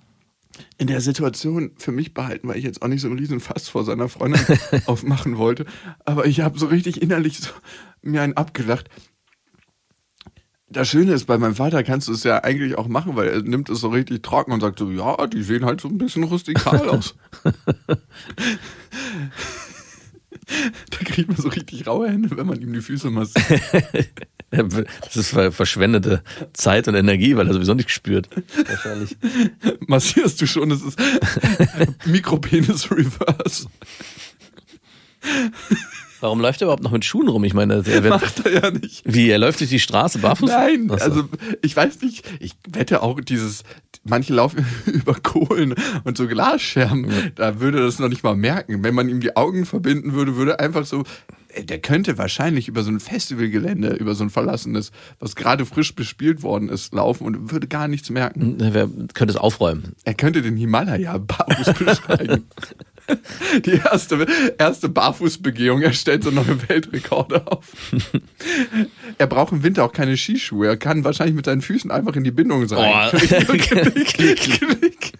[0.77, 3.69] in der Situation für mich behalten, weil ich jetzt auch nicht so einen riesen Fass
[3.69, 4.41] vor seiner Freundin
[4.86, 5.65] aufmachen wollte.
[6.06, 7.51] Aber ich habe so richtig innerlich so
[8.01, 8.89] mir einen abgelacht.
[10.72, 13.42] Das Schöne ist, bei meinem Vater kannst du es ja eigentlich auch machen, weil er
[13.42, 16.24] nimmt es so richtig trocken und sagt so, ja, die sehen halt so ein bisschen
[16.24, 17.16] rustikal aus.
[17.44, 17.52] da
[21.04, 23.62] kriegt man so richtig raue Hände, wenn man ihm die Füße massiert.
[24.54, 28.28] Das ist ver- verschwendete Zeit und Energie, weil er sowieso nicht spürt.
[28.68, 29.16] Wahrscheinlich.
[29.88, 31.00] Massierst du schon, es ist
[32.06, 33.68] Mikropenis Reverse.
[36.22, 37.44] Warum läuft er überhaupt noch mit Schuhen rum?
[37.44, 39.04] Ich meine, er wird, Macht er ja nicht.
[39.06, 40.50] wie, er läuft durch die Straße barfuß?
[40.50, 40.96] Nein, so.
[40.96, 41.24] also
[41.62, 43.64] ich weiß nicht, ich wette auch dieses,
[44.04, 48.84] manche laufen über Kohlen und so Glasscherben, da würde er das noch nicht mal merken.
[48.84, 51.04] Wenn man ihm die Augen verbinden würde, würde einfach so,
[51.50, 55.96] ey, der könnte wahrscheinlich über so ein Festivalgelände, über so ein verlassenes, was gerade frisch
[55.96, 58.60] bespielt worden ist, laufen und würde gar nichts merken.
[58.60, 59.94] Er wär- könnte es aufräumen.
[60.06, 62.46] Er könnte den Himalaya barfuß besteigen.
[63.66, 64.26] Die erste,
[64.58, 67.72] erste Barfußbegehung, er stellt so neue Weltrekorde auf.
[69.18, 70.68] Er braucht im Winter auch keine Skischuhe.
[70.68, 73.12] Er kann wahrscheinlich mit seinen Füßen einfach in die Bindung rein.
[73.14, 73.18] Oh.
[73.18, 75.14] Klick, klick, klick.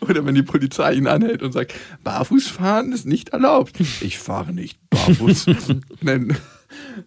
[0.00, 3.78] Oder wenn die Polizei ihn anhält und sagt, Barfußfahren ist nicht erlaubt.
[4.00, 5.46] Ich fahre nicht barfuß.
[6.00, 6.36] Nein.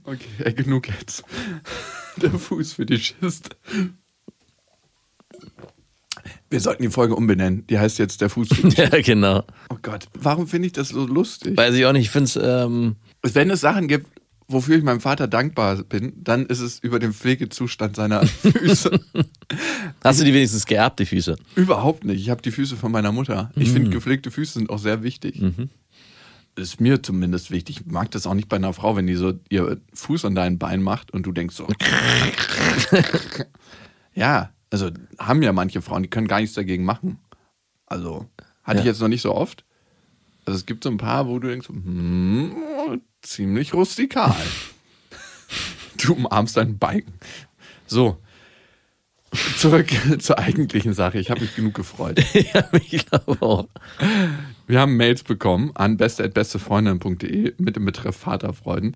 [0.03, 1.23] Okay, genug jetzt.
[2.17, 3.55] Der Fuß für die Schist.
[6.53, 7.65] Wir sollten die Folge umbenennen.
[7.65, 9.43] Die heißt jetzt der Fuß für die Ja, genau.
[9.71, 11.57] Oh Gott, warum finde ich das so lustig?
[11.57, 12.03] Weiß ich auch nicht.
[12.03, 14.05] Ich finde es, ähm, Wenn es Sachen gibt,
[14.47, 18.99] wofür ich meinem Vater dankbar bin, dann ist es über den Pflegezustand seiner Füße.
[20.03, 21.37] hast du die wenigstens geerbt, die Füße?
[21.55, 22.21] Überhaupt nicht.
[22.21, 23.51] Ich habe die Füße von meiner Mutter.
[23.55, 25.41] Ich finde, gepflegte Füße sind auch sehr wichtig.
[26.55, 27.79] Ist mir zumindest wichtig.
[27.79, 30.59] Ich mag das auch nicht bei einer Frau, wenn die so ihr Fuß an dein
[30.59, 31.67] Bein macht und du denkst so.
[34.13, 37.19] ja, also haben ja manche Frauen, die können gar nichts dagegen machen.
[37.85, 38.27] Also
[38.63, 38.91] hatte ich Ja.
[38.91, 39.63] jetzt noch nicht so oft.
[40.45, 44.35] Also es gibt so ein paar, wo du denkst, hm, ziemlich rustikal.
[46.03, 47.13] du umarmst deinen Balken.
[47.85, 48.17] So.
[49.57, 51.19] Zurück zur eigentlichen Sache.
[51.19, 52.19] Ich habe mich genug gefreut.
[52.33, 53.67] ja, ich glaube auch.
[54.67, 58.95] Wir haben Mails bekommen an beste.bestefreundinnen.de mit dem Betreff Vaterfreuden.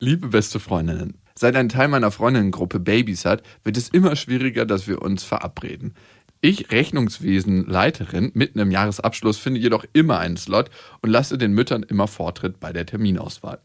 [0.00, 4.88] Liebe beste Freundinnen, seit ein Teil meiner Freundinnengruppe Babys hat, wird es immer schwieriger, dass
[4.88, 5.94] wir uns verabreden.
[6.40, 10.70] Ich, Rechnungswesenleiterin, mitten im Jahresabschluss, finde jedoch immer einen Slot
[11.02, 13.60] und lasse den Müttern immer Vortritt bei der Terminauswahl.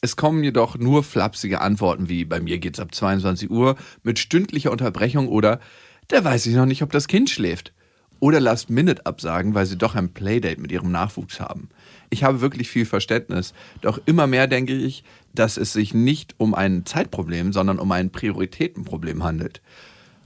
[0.00, 4.70] Es kommen jedoch nur flapsige Antworten wie bei mir geht's ab 22 Uhr mit stündlicher
[4.70, 5.60] Unterbrechung oder
[6.08, 7.72] da weiß ich noch nicht, ob das Kind schläft.
[8.20, 11.70] Oder Last-Minute-Absagen, weil sie doch ein Playdate mit ihrem Nachwuchs haben.
[12.10, 15.04] Ich habe wirklich viel Verständnis, doch immer mehr denke ich,
[15.34, 19.62] dass es sich nicht um ein Zeitproblem, sondern um ein Prioritätenproblem handelt.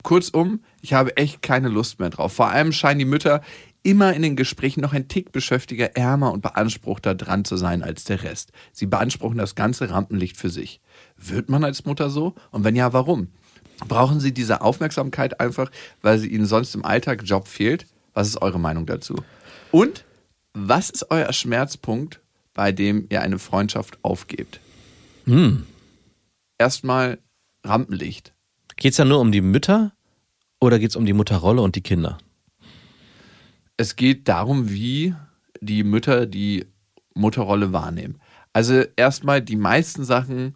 [0.03, 2.33] Kurzum, ich habe echt keine Lust mehr drauf.
[2.33, 3.41] Vor allem scheinen die Mütter
[3.85, 8.05] immer in den Gesprächen noch ein Tick beschäftiger, ärmer und beanspruchter dran zu sein als
[8.05, 8.51] der Rest.
[8.73, 10.81] Sie beanspruchen das ganze Rampenlicht für sich.
[11.17, 12.35] Wird man als Mutter so?
[12.51, 13.29] Und wenn ja, warum?
[13.89, 15.71] Brauchen sie diese Aufmerksamkeit einfach,
[16.03, 17.87] weil sie ihnen sonst im Alltag Job fehlt?
[18.13, 19.17] Was ist eure Meinung dazu?
[19.73, 20.05] Und
[20.53, 22.21] was ist euer Schmerzpunkt,
[22.55, 24.61] bei dem ihr eine Freundschaft aufgebt?
[26.59, 27.19] Erstmal
[27.65, 28.33] Rampenlicht.
[28.77, 29.93] Geht es ja nur um die Mütter
[30.61, 32.19] oder geht es um die Mutterrolle und die Kinder?
[33.77, 35.15] Es geht darum, wie
[35.61, 36.67] die Mütter die
[37.15, 38.21] Mutterrolle wahrnehmen.
[38.53, 40.55] Also erstmal die meisten Sachen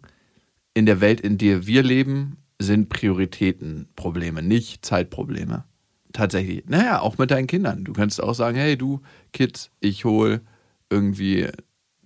[0.73, 5.63] in der Welt, in der wir leben, sind Prioritätenprobleme, nicht Zeitprobleme.
[6.11, 6.65] Tatsächlich.
[6.67, 7.83] Naja, auch mit deinen Kindern.
[7.83, 10.41] Du könntest auch sagen, hey du Kids, ich hole
[10.89, 11.47] irgendwie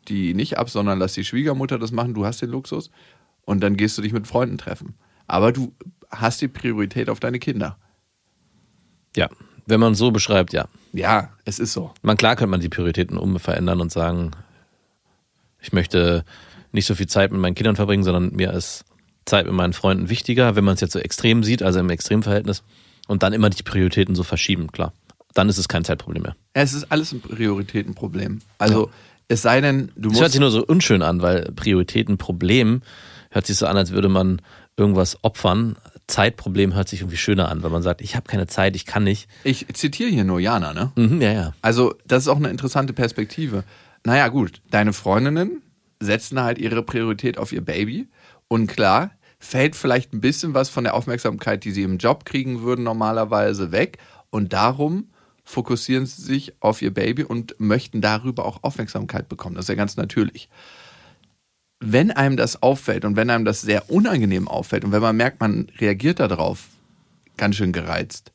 [0.07, 2.91] die nicht ab, sondern lass die Schwiegermutter das machen, du hast den Luxus
[3.45, 4.95] und dann gehst du dich mit Freunden treffen.
[5.27, 5.73] Aber du
[6.09, 7.77] hast die Priorität auf deine Kinder.
[9.15, 9.29] Ja,
[9.65, 10.67] wenn man so beschreibt, ja.
[10.91, 11.93] Ja, es ist so.
[12.01, 14.31] Man klar könnte man die Prioritäten umverändern und sagen,
[15.61, 16.25] ich möchte
[16.73, 18.83] nicht so viel Zeit mit meinen Kindern verbringen, sondern mir ist
[19.25, 22.63] Zeit mit meinen Freunden wichtiger, wenn man es jetzt so extrem sieht, also im Extremverhältnis.
[23.07, 24.93] Und dann immer die Prioritäten so verschieben, klar.
[25.33, 26.35] Dann ist es kein Zeitproblem mehr.
[26.53, 28.39] Es ist alles ein Prioritätenproblem.
[28.59, 28.91] Also
[29.27, 32.81] es sei denn, du Es hört musst sich nur so unschön an, weil Prioritätenproblem
[33.31, 34.41] hört sich so an, als würde man
[34.77, 35.75] irgendwas opfern.
[36.07, 39.03] Zeitproblem hört sich irgendwie schöner an, weil man sagt, ich habe keine Zeit, ich kann
[39.03, 39.27] nicht.
[39.43, 40.91] Ich zitiere hier nur Jana, ne?
[40.95, 41.53] Mhm, ja, ja.
[41.61, 43.63] Also, das ist auch eine interessante Perspektive.
[44.05, 45.61] Naja, gut, deine Freundinnen
[45.99, 48.07] setzen halt ihre Priorität auf ihr Baby.
[48.53, 52.61] Und klar, fällt vielleicht ein bisschen was von der Aufmerksamkeit, die sie im Job kriegen
[52.61, 53.97] würden, normalerweise weg.
[54.29, 55.07] Und darum
[55.43, 59.55] fokussieren sie sich auf ihr Baby und möchten darüber auch Aufmerksamkeit bekommen.
[59.55, 60.49] Das ist ja ganz natürlich.
[61.79, 65.39] Wenn einem das auffällt und wenn einem das sehr unangenehm auffällt und wenn man merkt,
[65.39, 66.67] man reagiert darauf
[67.37, 68.33] ganz schön gereizt,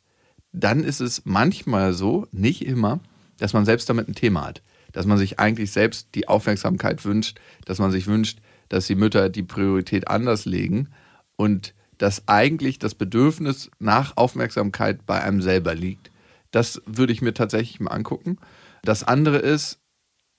[0.51, 2.99] dann ist es manchmal so, nicht immer,
[3.39, 4.63] dass man selbst damit ein Thema hat.
[4.91, 9.29] Dass man sich eigentlich selbst die Aufmerksamkeit wünscht, dass man sich wünscht, dass die Mütter
[9.29, 10.89] die Priorität anders legen
[11.37, 16.11] und dass eigentlich das Bedürfnis nach Aufmerksamkeit bei einem selber liegt.
[16.51, 18.39] Das würde ich mir tatsächlich mal angucken.
[18.83, 19.81] Das andere ist,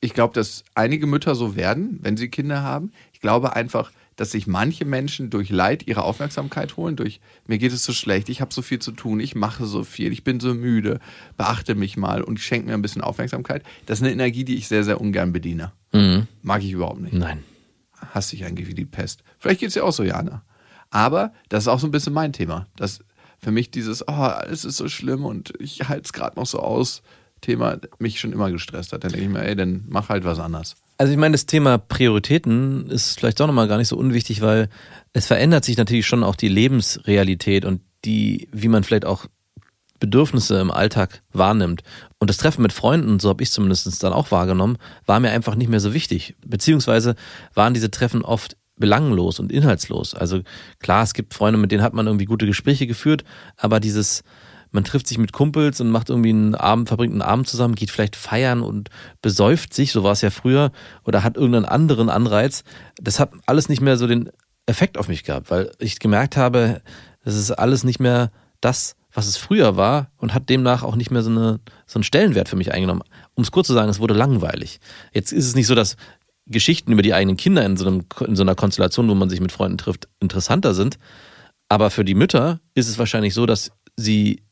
[0.02, 2.92] ich glaube, dass einige Mütter so werden, wenn sie Kinder haben.
[3.14, 7.72] Ich glaube einfach, dass sich manche Menschen durch Leid ihre Aufmerksamkeit holen, durch mir geht
[7.72, 10.42] es so schlecht, ich habe so viel zu tun, ich mache so viel, ich bin
[10.42, 11.00] so müde,
[11.38, 13.64] beachte mich mal und schenke mir ein bisschen Aufmerksamkeit.
[13.86, 15.72] Das ist eine Energie, die ich sehr, sehr ungern bediene.
[16.42, 17.14] Mag ich überhaupt nicht.
[17.14, 17.44] Nein.
[18.14, 19.24] Hasse ich eigentlich wie die Pest.
[19.40, 20.44] Vielleicht geht es ja auch so, Jana.
[20.90, 22.68] Aber das ist auch so ein bisschen mein Thema.
[22.76, 23.00] Das
[23.40, 26.60] für mich dieses, oh, alles ist so schlimm und ich halte es gerade noch so
[26.60, 27.02] aus,
[27.42, 29.04] Thema mich schon immer gestresst hat.
[29.04, 30.76] Dann denke ich mir, ey, dann mach halt was anderes.
[30.98, 34.68] Also ich meine, das Thema Prioritäten ist vielleicht auch nochmal gar nicht so unwichtig, weil
[35.14, 39.26] es verändert sich natürlich schon auch die Lebensrealität und die, wie man vielleicht auch
[40.00, 41.84] Bedürfnisse im Alltag wahrnimmt.
[42.20, 45.56] Und das Treffen mit Freunden, so habe ich zumindest dann auch wahrgenommen, war mir einfach
[45.56, 46.36] nicht mehr so wichtig.
[46.46, 47.16] Beziehungsweise
[47.54, 50.16] waren diese Treffen oft belanglos und inhaltslos.
[50.16, 50.42] Also
[50.80, 53.24] klar, es gibt Freunde, mit denen hat man irgendwie gute Gespräche geführt,
[53.58, 54.24] aber dieses,
[54.72, 57.92] man trifft sich mit Kumpels und macht irgendwie einen Abend, verbringt einen Abend zusammen, geht
[57.92, 58.90] vielleicht feiern und
[59.22, 60.72] besäuft sich, so war es ja früher,
[61.04, 62.64] oder hat irgendeinen anderen Anreiz.
[63.00, 64.30] Das hat alles nicht mehr so den
[64.66, 66.82] Effekt auf mich gehabt, weil ich gemerkt habe,
[67.24, 68.32] das ist alles nicht mehr
[68.62, 72.04] das, was es früher war und hat demnach auch nicht mehr so, eine, so einen
[72.04, 73.02] Stellenwert für mich eingenommen.
[73.34, 74.80] Um es kurz zu sagen, es wurde langweilig.
[75.14, 75.96] Jetzt ist es nicht so, dass
[76.46, 79.42] Geschichten über die eigenen Kinder in so, einem, in so einer Konstellation, wo man sich
[79.42, 80.98] mit Freunden trifft, interessanter sind.
[81.70, 84.44] Aber für die Mütter ist es wahrscheinlich so, dass sie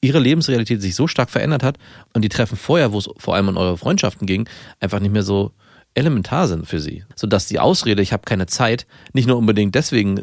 [0.00, 1.78] ihre Lebensrealität sich so stark verändert hat
[2.14, 5.22] und die Treffen vorher, wo es vor allem um eure Freundschaften ging, einfach nicht mehr
[5.22, 5.52] so
[5.94, 7.04] elementar sind für sie.
[7.16, 10.22] Sodass die Ausrede, ich habe keine Zeit, nicht nur unbedingt deswegen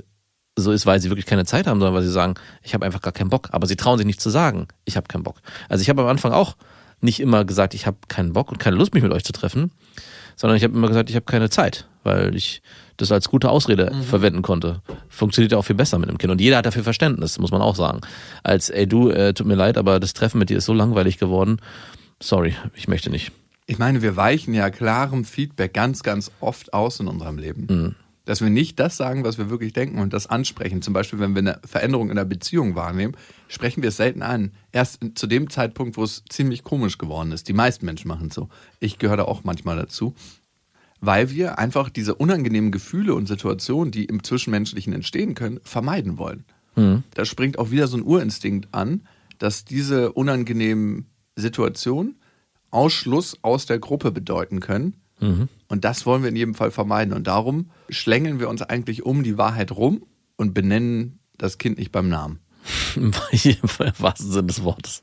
[0.57, 3.01] so ist, weil sie wirklich keine Zeit haben, sondern weil sie sagen, ich habe einfach
[3.01, 3.49] gar keinen Bock.
[3.51, 5.37] Aber sie trauen sich nicht zu sagen, ich habe keinen Bock.
[5.69, 6.55] Also ich habe am Anfang auch
[6.99, 9.71] nicht immer gesagt, ich habe keinen Bock und keine Lust, mich mit euch zu treffen,
[10.35, 12.63] sondern ich habe immer gesagt, ich habe keine Zeit, weil ich
[12.97, 14.81] das als gute Ausrede verwenden konnte.
[15.07, 16.31] Funktioniert ja auch viel besser mit einem Kind.
[16.31, 18.01] Und jeder hat dafür Verständnis, muss man auch sagen.
[18.41, 21.19] Als, ey du, äh, tut mir leid, aber das Treffen mit dir ist so langweilig
[21.19, 21.59] geworden.
[22.19, 23.31] Sorry, ich möchte nicht.
[23.67, 27.95] Ich meine, wir weichen ja klarem Feedback ganz, ganz oft aus in unserem Leben.
[28.27, 30.81] Dass wir nicht das sagen, was wir wirklich denken und das ansprechen.
[30.81, 33.15] Zum Beispiel, wenn wir eine Veränderung in der Beziehung wahrnehmen,
[33.47, 34.51] sprechen wir es selten an.
[34.73, 37.47] Erst zu dem Zeitpunkt, wo es ziemlich komisch geworden ist.
[37.47, 38.49] Die meisten Menschen machen es so.
[38.81, 40.13] Ich gehöre da auch manchmal dazu.
[40.99, 46.43] Weil wir einfach diese unangenehmen Gefühle und Situationen, die im Zwischenmenschlichen entstehen können, vermeiden wollen.
[47.13, 51.05] Da springt auch wieder so ein Urinstinkt an, dass diese unangenehmen
[51.37, 52.19] Situationen
[52.71, 54.95] Ausschluss aus der Gruppe bedeuten können.
[55.67, 57.13] Und das wollen wir in jedem Fall vermeiden.
[57.13, 61.91] Und darum schlängeln wir uns eigentlich um die Wahrheit rum und benennen das Kind nicht
[61.91, 62.39] beim Namen.
[62.95, 65.01] Im wahrsten Sinne des Wortes.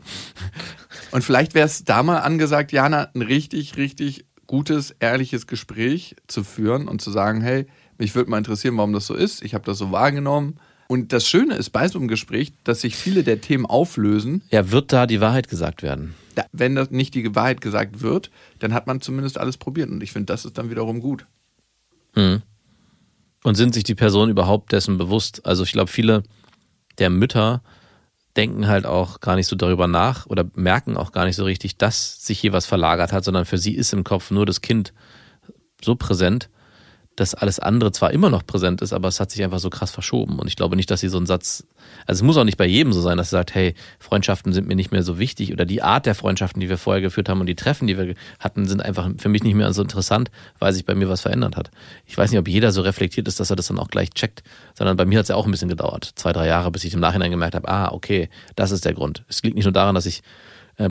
[1.13, 6.45] Und vielleicht wäre es da mal angesagt, Jana, ein richtig, richtig gutes, ehrliches Gespräch zu
[6.45, 7.67] führen und zu sagen, hey,
[7.99, 9.43] mich würde mal interessieren, warum das so ist.
[9.43, 10.59] Ich habe das so wahrgenommen.
[10.95, 14.43] Und das Schöne ist bei so einem Gespräch, dass sich viele der Themen auflösen.
[14.51, 16.15] Ja, wird da die Wahrheit gesagt werden?
[16.37, 18.31] Da- Wenn das nicht die Wahrheit gesagt wird,
[18.61, 19.91] dann hat man zumindest alles probiert.
[19.91, 21.27] Und ich finde, das ist dann wiederum gut.
[22.15, 25.45] Und sind sich die Personen überhaupt dessen bewusst?
[25.45, 26.23] Also ich glaube, viele
[26.99, 27.65] der Mütter
[28.37, 31.77] denken halt auch gar nicht so darüber nach oder merken auch gar nicht so richtig,
[31.77, 34.93] dass sich hier was verlagert hat, sondern für sie ist im Kopf nur das Kind
[35.85, 36.51] so präsent,
[37.17, 39.91] dass alles andere zwar immer noch präsent ist, aber es hat sich einfach so krass
[39.91, 40.39] verschoben.
[40.39, 41.65] Und ich glaube nicht, dass sie so einen Satz,
[42.07, 44.67] also es muss auch nicht bei jedem so sein, dass sie sagt, hey, Freundschaften sind
[44.67, 47.41] mir nicht mehr so wichtig oder die Art der Freundschaften, die wir vorher geführt haben
[47.41, 50.73] und die Treffen, die wir hatten, sind einfach für mich nicht mehr so interessant, weil
[50.73, 51.71] sich bei mir was verändert hat.
[52.07, 54.43] Ich weiß nicht, ob jeder so reflektiert ist, dass er das dann auch gleich checkt,
[54.77, 56.13] sondern bei mir hat es ja auch ein bisschen gedauert.
[56.17, 59.25] Zwei, drei Jahre, bis ich im Nachhinein gemerkt habe, ah, okay, das ist der Grund.
[59.29, 60.23] Es liegt nicht nur daran, dass ich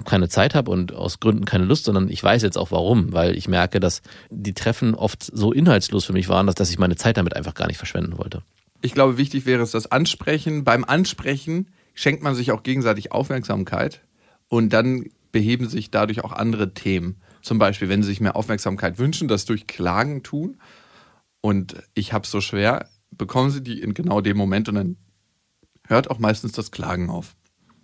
[0.05, 3.37] keine Zeit habe und aus Gründen keine Lust, sondern ich weiß jetzt auch warum, weil
[3.37, 6.95] ich merke, dass die Treffen oft so inhaltslos für mich waren, dass, dass ich meine
[6.95, 8.43] Zeit damit einfach gar nicht verschwenden wollte.
[8.81, 10.63] Ich glaube, wichtig wäre es das Ansprechen.
[10.63, 14.01] Beim Ansprechen schenkt man sich auch gegenseitig Aufmerksamkeit
[14.49, 17.21] und dann beheben sich dadurch auch andere Themen.
[17.41, 20.59] Zum Beispiel, wenn sie sich mehr Aufmerksamkeit wünschen, das durch Klagen tun
[21.41, 24.97] und ich habe so schwer, bekommen sie die in genau dem Moment und dann
[25.87, 27.35] hört auch meistens das Klagen auf.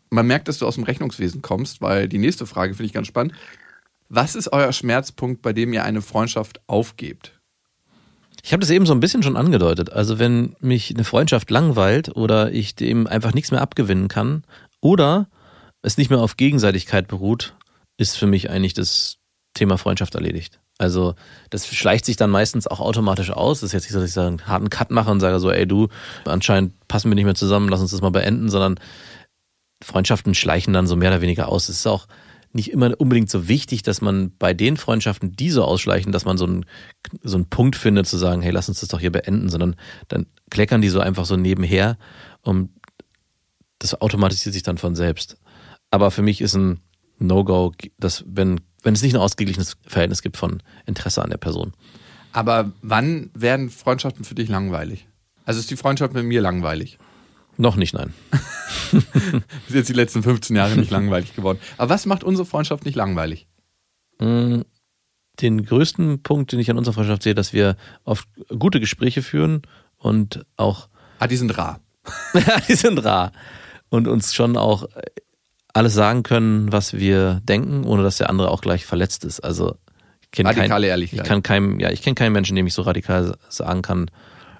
[0.10, 3.08] Man merkt, dass du aus dem Rechnungswesen kommst, weil die nächste Frage finde ich ganz
[3.08, 3.34] spannend.
[4.10, 7.39] Was ist euer Schmerzpunkt, bei dem ihr eine Freundschaft aufgebt?
[8.43, 9.91] Ich habe das eben so ein bisschen schon angedeutet.
[9.91, 14.43] Also wenn mich eine Freundschaft langweilt oder ich dem einfach nichts mehr abgewinnen kann
[14.82, 15.28] oder
[15.82, 17.56] es nicht mehr auf Gegenseitigkeit beruht,
[17.98, 19.17] ist für mich eigentlich das
[19.54, 20.60] Thema Freundschaft erledigt.
[20.78, 21.15] Also
[21.50, 23.60] das schleicht sich dann meistens auch automatisch aus.
[23.60, 25.67] Das ist jetzt nicht so, dass ich einen harten Cut mache und sage so, ey
[25.67, 25.89] du,
[26.24, 28.80] anscheinend passen wir nicht mehr zusammen, lass uns das mal beenden, sondern
[29.81, 31.69] Freundschaften schleichen dann so mehr oder weniger aus.
[31.69, 32.07] Es ist auch
[32.51, 36.37] nicht immer unbedingt so wichtig, dass man bei den Freundschaften, die so ausschleichen, dass man
[36.37, 36.65] so einen,
[37.21, 39.75] so einen Punkt findet, zu sagen, hey, lass uns das doch hier beenden, sondern
[40.07, 41.97] dann kleckern die so einfach so nebenher
[42.41, 42.71] und
[43.77, 45.37] das automatisiert sich dann von selbst.
[45.91, 46.81] Aber für mich ist ein
[47.19, 51.73] No-Go, dass wenn, wenn es nicht ein ausgeglichenes Verhältnis gibt von Interesse an der Person.
[52.31, 55.07] Aber wann werden Freundschaften für dich langweilig?
[55.45, 56.99] Also ist die Freundschaft mit mir langweilig?
[57.60, 58.13] Noch nicht, nein.
[58.93, 61.60] Ist jetzt die letzten 15 Jahre nicht langweilig geworden.
[61.78, 63.48] Aber was macht unsere Freundschaft nicht langweilig?
[64.19, 64.62] Mm,
[65.41, 69.63] Den größten Punkt, den ich an unserer Freundschaft sehe, dass wir oft gute Gespräche führen
[69.98, 70.88] und auch
[71.19, 71.82] Ah, die sind rar.
[72.69, 73.34] die sind rar
[73.89, 74.88] und uns schon auch
[75.74, 79.41] alles sagen können, was wir denken, ohne dass der andere auch gleich verletzt ist.
[79.41, 79.76] Also
[80.22, 81.19] ich kenne Radikale keinen, Ehrlichkeit.
[81.19, 84.10] ich kann keinem, ja, ich kenne keinen Menschen, dem ich so radikal sagen kann,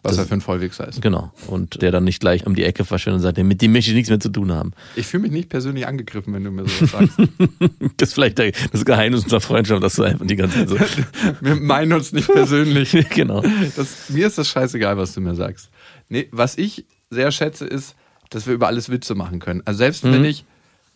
[0.02, 1.02] Was Das- er für ein Vollwichser ist.
[1.02, 3.92] genau, und der dann nicht gleich um die Ecke verschwindet und sagt, mit dem möchte
[3.92, 4.72] ich nichts mehr zu tun haben.
[4.96, 7.18] Ich fühle mich nicht persönlich angegriffen, wenn du mir sowas sagst.
[7.98, 10.78] Das ist vielleicht das Geheimnis unserer Freundschaft, dass du einfach die ganze Zeit so,
[11.42, 12.92] Wir meinen uns nicht persönlich.
[13.10, 13.44] genau.
[13.76, 15.70] Das, mir ist das scheißegal, was du mir sagst.
[16.08, 17.96] Nee, was ich sehr schätze, ist,
[18.30, 19.62] dass wir über alles Witze machen können.
[19.66, 20.46] Also selbst wenn ich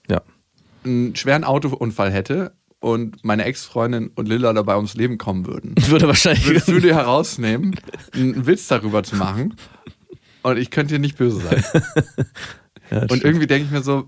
[0.10, 0.22] Ja.
[0.86, 6.08] einen schweren Autounfall hätte und meine Ex-Freundin und Lilla dabei ums Leben kommen würden, Würde
[6.08, 7.76] wahrscheinlich, würdest du dir herausnehmen,
[8.14, 9.56] einen Witz darüber zu machen
[10.42, 11.64] und ich könnte dir nicht böse sein.
[12.92, 13.24] Ja, Und stimmt.
[13.24, 14.08] irgendwie denke ich mir so,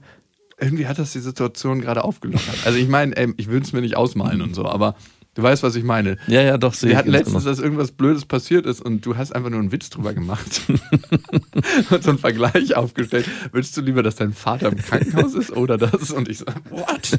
[0.60, 2.66] irgendwie hat das die Situation gerade aufgelockert.
[2.66, 4.96] Also ich meine, ich will es mir nicht ausmalen und so, aber
[5.36, 6.17] du weißt, was ich meine.
[6.28, 7.50] ja, ja, doch, sehe Wir hatten letztens, genau.
[7.50, 10.62] dass irgendwas Blödes passiert ist und du hast einfach nur einen Witz drüber gemacht
[11.89, 13.30] und so einen Vergleich aufgestellt.
[13.52, 16.12] Würdest du lieber, dass dein Vater im Krankenhaus ist oder das?
[16.12, 17.17] Und ich so, what?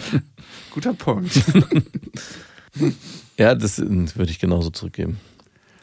[0.73, 1.33] Guter Punkt.
[3.39, 5.19] Ja, das äh, würde ich genauso zurückgeben.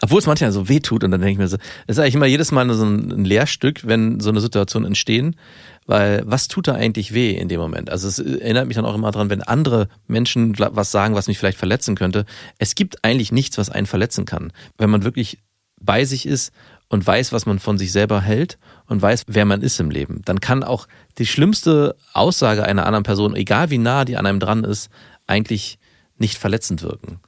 [0.02, 2.16] Obwohl es manchmal so weh tut und dann denke ich mir so, das ist eigentlich
[2.16, 5.38] immer jedes Mal so ein ein Lehrstück, wenn so eine Situation entstehen,
[5.86, 7.90] weil was tut da eigentlich weh in dem Moment?
[7.90, 11.38] Also es erinnert mich dann auch immer dran, wenn andere Menschen was sagen, was mich
[11.38, 12.26] vielleicht verletzen könnte.
[12.58, 14.52] Es gibt eigentlich nichts, was einen verletzen kann.
[14.78, 15.40] Wenn man wirklich
[15.80, 16.52] bei sich ist
[16.88, 20.22] und weiß, was man von sich selber hält und weiß, wer man ist im Leben,
[20.26, 24.40] dann kann auch die schlimmste Aussage einer anderen Person, egal wie nah die an einem
[24.40, 24.90] dran ist,
[25.28, 25.80] eigentlich
[26.18, 27.20] nicht verletzend wirken.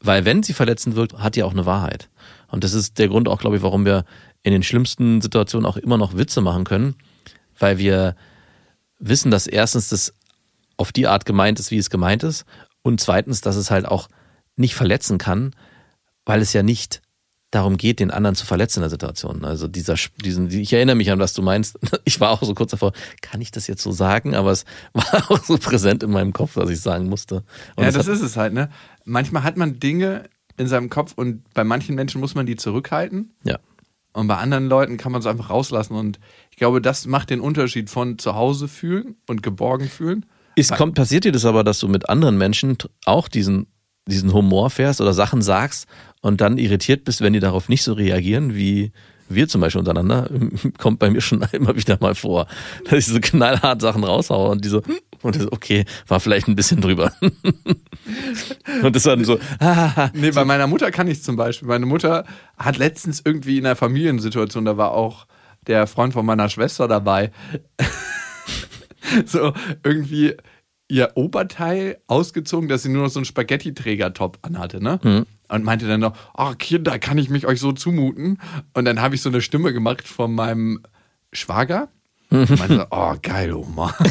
[0.00, 2.08] Weil wenn sie verletzend wirkt, hat die auch eine Wahrheit.
[2.48, 4.04] Und das ist der Grund auch, glaube ich, warum wir
[4.42, 6.94] in den schlimmsten Situationen auch immer noch Witze machen können,
[7.58, 8.16] weil wir
[8.98, 10.14] wissen, dass erstens das
[10.76, 12.44] auf die Art gemeint ist, wie es gemeint ist,
[12.82, 14.08] und zweitens, dass es halt auch
[14.56, 15.54] nicht verletzen kann,
[16.24, 17.02] weil es ja nicht
[17.50, 19.44] darum geht, den anderen zu verletzen in der Situation.
[19.44, 21.78] Also dieser, diesen, ich erinnere mich an, was du meinst.
[22.04, 24.34] Ich war auch so kurz davor, kann ich das jetzt so sagen?
[24.34, 27.44] Aber es war auch so präsent in meinem Kopf, dass ich sagen musste.
[27.76, 28.70] Und ja, das hat, ist es halt, ne?
[29.04, 30.24] Manchmal hat man Dinge
[30.56, 33.34] in seinem Kopf und bei manchen Menschen muss man die zurückhalten.
[33.44, 33.58] ja.
[34.14, 35.94] Und bei anderen Leuten kann man es einfach rauslassen.
[35.94, 36.18] Und
[36.58, 40.26] ich glaube, das macht den Unterschied von zu Hause fühlen und geborgen fühlen.
[40.56, 43.68] Ist, kommt, passiert dir das aber, dass du mit anderen Menschen auch diesen,
[44.08, 45.86] diesen Humor fährst oder Sachen sagst
[46.20, 48.90] und dann irritiert bist, wenn die darauf nicht so reagieren, wie
[49.28, 50.28] wir zum Beispiel untereinander,
[50.78, 52.48] kommt bei mir schon immer wieder mal vor,
[52.86, 54.82] dass ich so knallhart Sachen raushaue und die so,
[55.22, 57.12] und das, okay, war vielleicht ein bisschen drüber.
[58.82, 61.68] und das dann so, ah, Nee, bei meiner Mutter kann ich zum Beispiel.
[61.68, 62.24] Meine Mutter
[62.56, 65.28] hat letztens irgendwie in einer Familiensituation, da war auch
[65.68, 67.30] der Freund von meiner Schwester dabei,
[69.26, 69.52] so
[69.84, 70.34] irgendwie
[70.88, 74.98] ihr Oberteil ausgezogen, dass sie nur noch so einen Spaghetti-Träger-Top anhatte, ne?
[75.48, 78.40] Und meinte dann noch, ach Kinder, kann ich mich euch so zumuten?
[78.74, 80.80] Und dann habe ich so eine Stimme gemacht von meinem
[81.32, 81.88] Schwager.
[82.30, 83.94] Und meinte so, oh geil, Oma.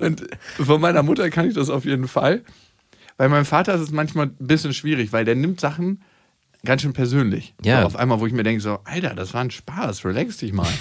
[0.00, 0.26] Und
[0.56, 2.42] von meiner Mutter kann ich das auf jeden Fall.
[3.16, 6.02] Bei meinem Vater ist es manchmal ein bisschen schwierig, weil der nimmt Sachen
[6.64, 7.54] ganz schön persönlich.
[7.62, 7.80] Ja.
[7.80, 10.52] So auf einmal, wo ich mir denke, so, Alter, das war ein Spaß, relax dich
[10.52, 10.68] mal.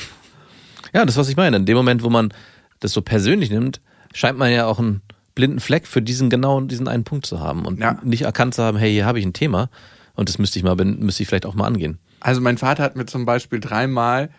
[0.94, 1.56] Ja, das ist, was ich meine.
[1.56, 2.34] In dem Moment, wo man
[2.82, 3.80] das so persönlich nimmt,
[4.14, 5.02] scheint man ja auch einen
[5.36, 7.98] blinden Fleck für diesen genau diesen einen Punkt zu haben und Ja.
[8.04, 9.70] nicht erkannt zu haben, hey, hier habe ich ein Thema
[10.16, 11.98] und das müsste ich mal, müsste ich vielleicht auch mal angehen.
[12.20, 14.32] Also mein Vater hat mir zum Beispiel dreimal,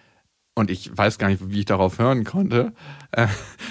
[0.55, 2.75] und ich weiß gar nicht, wie ich darauf hören konnte,
[3.13, 3.29] äh,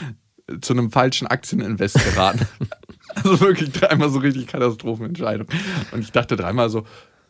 [0.61, 2.47] zu einem falschen Aktieninvest geraten.
[3.15, 5.45] also wirklich dreimal so richtig Katastrophenentscheidung.
[5.91, 6.84] Und ich dachte dreimal so,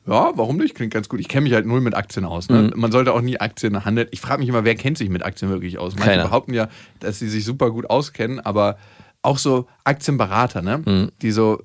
[0.07, 0.75] ja, warum nicht?
[0.75, 1.19] Klingt ganz gut.
[1.19, 2.49] Ich kenne mich halt null mit Aktien aus.
[2.49, 2.71] Ne?
[2.75, 4.07] Man sollte auch nie Aktien handeln.
[4.11, 5.93] Ich frage mich immer, wer kennt sich mit Aktien wirklich aus?
[5.95, 6.23] Manche Keiner.
[6.23, 8.77] behaupten ja, dass sie sich super gut auskennen, aber
[9.21, 11.11] auch so Aktienberater, ne?
[11.21, 11.61] Die so,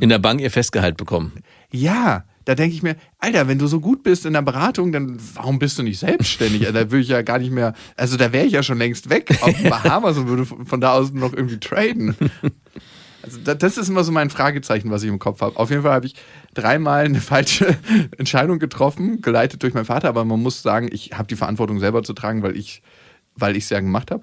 [0.00, 1.32] In der Bank ihr Festgehalt bekommen.
[1.70, 5.16] ja, da denke ich mir, Alter, wenn du so gut bist in der Beratung, dann
[5.34, 6.62] warum bist du nicht selbstständig?
[6.62, 9.30] Da würde ich ja gar nicht mehr, also da wäre ich ja schon längst weg
[9.42, 12.16] auf Bahamas und würde von da aus noch irgendwie traden.
[13.22, 15.56] Also da- das ist immer so mein Fragezeichen, was ich im Kopf habe.
[15.56, 16.14] Auf jeden Fall habe ich
[16.54, 17.76] dreimal eine falsche
[18.18, 22.02] Entscheidung getroffen, geleitet durch meinen Vater, aber man muss sagen, ich habe die Verantwortung selber
[22.02, 22.82] zu tragen, weil ich
[23.34, 24.22] weil ich es ja gemacht habe.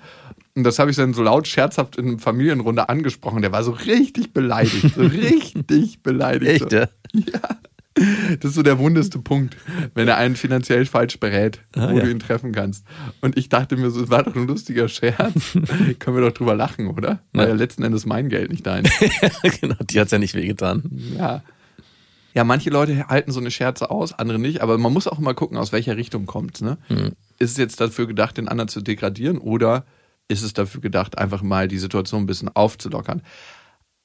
[0.56, 3.42] Und das habe ich dann so laut scherzhaft in einer Familienrunde angesprochen.
[3.42, 6.62] Der war so richtig beleidigt, so richtig beleidigt.
[6.62, 6.88] Echt, ja?
[8.40, 9.58] Das ist so der wundeste Punkt,
[9.94, 12.04] wenn er einen finanziell falsch berät, wo Ah, ja.
[12.04, 12.86] du ihn treffen kannst.
[13.22, 15.52] Und ich dachte mir so, es war doch ein lustiger Scherz.
[16.00, 17.20] Können wir doch drüber lachen, oder?
[17.34, 18.84] War ja letzten Endes mein Geld, nicht dein.
[19.62, 20.84] genau, die hat's ja nicht wehgetan.
[21.18, 21.44] Ja.
[22.36, 25.34] Ja, manche Leute halten so eine Scherze aus, andere nicht, aber man muss auch immer
[25.34, 26.62] gucken, aus welcher Richtung kommt's.
[26.62, 26.78] Ne?
[27.40, 29.86] Ist es jetzt dafür gedacht, den anderen zu degradieren oder
[30.28, 33.24] ist es dafür gedacht, einfach mal die Situation ein bisschen aufzulockern?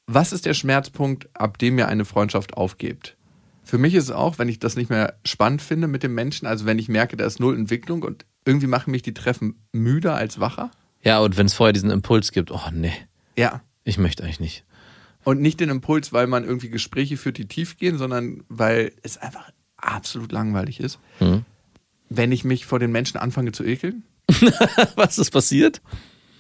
[0.06, 3.16] Was ist der Schmerzpunkt, ab dem ihr eine Freundschaft aufgebt?
[3.64, 6.46] Für mich ist es auch, wenn ich das nicht mehr spannend finde mit dem Menschen,
[6.46, 10.14] also wenn ich merke, da ist null Entwicklung und irgendwie machen mich die Treffen müder
[10.14, 10.70] als wacher.
[11.02, 12.92] Ja, und wenn es vorher diesen Impuls gibt, oh nee,
[13.36, 13.62] Ja.
[13.84, 14.64] ich möchte eigentlich nicht.
[15.24, 19.16] Und nicht den Impuls, weil man irgendwie Gespräche führt, die tief gehen, sondern weil es
[19.16, 20.98] einfach absolut langweilig ist.
[21.20, 21.44] Mhm.
[22.10, 24.02] Wenn ich mich vor den Menschen anfange zu ekeln.
[24.96, 25.80] Was ist passiert?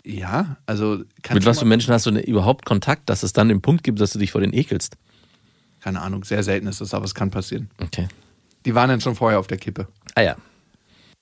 [0.04, 3.62] Ja, also kann Mit was für Menschen hast du überhaupt Kontakt, dass es dann den
[3.62, 4.98] Punkt gibt, dass du dich vor denen ekelst?
[5.84, 7.68] Keine Ahnung, sehr selten ist das, aber es kann passieren.
[7.78, 8.08] Okay.
[8.64, 9.86] Die waren dann schon vorher auf der Kippe.
[10.14, 10.36] Ah ja.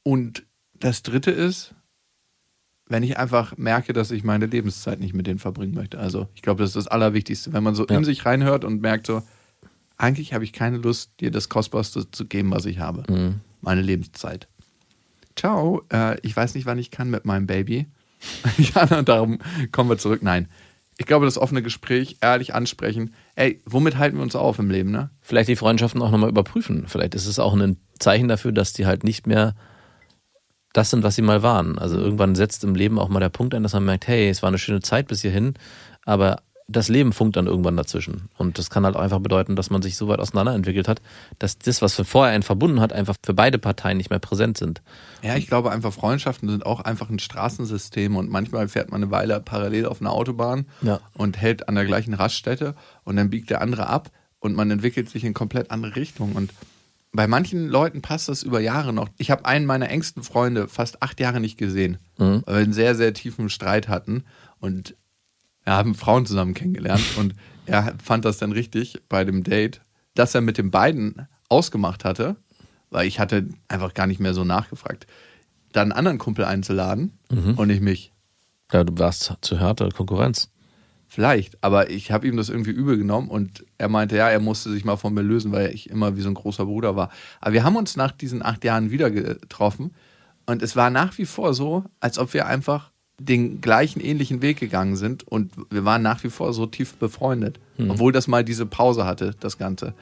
[0.05, 0.45] Und
[0.79, 1.75] das dritte ist,
[2.87, 5.99] wenn ich einfach merke, dass ich meine Lebenszeit nicht mit denen verbringen möchte.
[5.99, 7.53] Also ich glaube, das ist das Allerwichtigste.
[7.53, 7.97] Wenn man so Ja.
[7.97, 9.25] in sich reinhört und merkt so,
[9.97, 13.03] eigentlich habe ich keine Lust, dir das Kostbarste zu geben, was ich habe.
[13.13, 13.41] Mhm.
[13.63, 14.47] Meine Lebenszeit.
[15.35, 17.87] Ciao, äh, ich weiß nicht, wann ich kann mit meinem Baby.
[18.59, 19.41] ja, darum
[19.73, 20.23] kommen wir zurück.
[20.23, 20.47] Nein.
[20.99, 23.13] Ich glaube, das offene Gespräch, ehrlich ansprechen.
[23.35, 25.11] Ey, womit halten wir uns auf im Leben, ne?
[25.21, 26.85] Vielleicht die Freundschaften auch nochmal überprüfen.
[26.87, 29.55] Vielleicht ist es auch ein Zeichen dafür, dass die halt nicht mehr
[30.73, 31.79] das sind, was sie mal waren.
[31.79, 34.43] Also irgendwann setzt im Leben auch mal der Punkt ein, dass man merkt, hey, es
[34.43, 35.55] war eine schöne Zeit bis hierhin,
[36.05, 38.29] aber das Leben funkt dann irgendwann dazwischen.
[38.39, 41.03] Und das kann halt auch einfach bedeuten, dass man sich so weit auseinanderentwickelt hat,
[41.39, 44.81] dass das, was vorher einen verbunden hat, einfach für beide Parteien nicht mehr präsent sind.
[45.23, 49.11] Ja, ich glaube einfach, Freundschaften sind auch einfach ein Straßensystem und manchmal fährt man eine
[49.11, 51.01] Weile parallel auf einer Autobahn Ja.
[51.15, 55.11] und hält an der gleichen Raststätte und dann biegt der andere ab und man entwickelt
[55.11, 56.33] sich in komplett andere Richtung.
[56.33, 56.53] Und
[57.13, 59.09] bei manchen Leuten passt das über Jahre noch.
[59.19, 62.95] Ich habe einen meiner engsten Freunde fast acht Jahre nicht gesehen, weil wir einen sehr,
[62.95, 64.25] sehr tiefen Streit hatten
[64.61, 64.95] und
[65.65, 67.35] wir haben Frauen zusammen kennengelernt und
[67.67, 69.81] er fand das dann richtig bei dem Date,
[70.15, 72.37] dass er mit den beiden ausgemacht hatte,
[72.91, 75.07] weil ich hatte einfach gar nicht mehr so nachgefragt,
[75.73, 77.19] dann einen anderen Kumpel einzuladen
[77.57, 78.13] und nicht mich.
[78.73, 80.51] Ja, du warst zu harte Konkurrenz.
[81.09, 84.71] Vielleicht, aber ich habe ihm das irgendwie übel genommen und er meinte, ja, er musste
[84.71, 87.11] sich mal von mir lösen, weil ich immer wie so ein großer Bruder war.
[87.43, 89.95] Aber wir haben uns nach diesen acht Jahren wieder getroffen
[90.47, 92.92] und es war nach wie vor so, als ob wir einfach
[93.25, 97.61] den gleichen ähnlichen Weg gegangen sind und wir waren nach wie vor so tief befreundet,
[97.89, 99.95] obwohl das mal diese Pause hatte, das Ganze.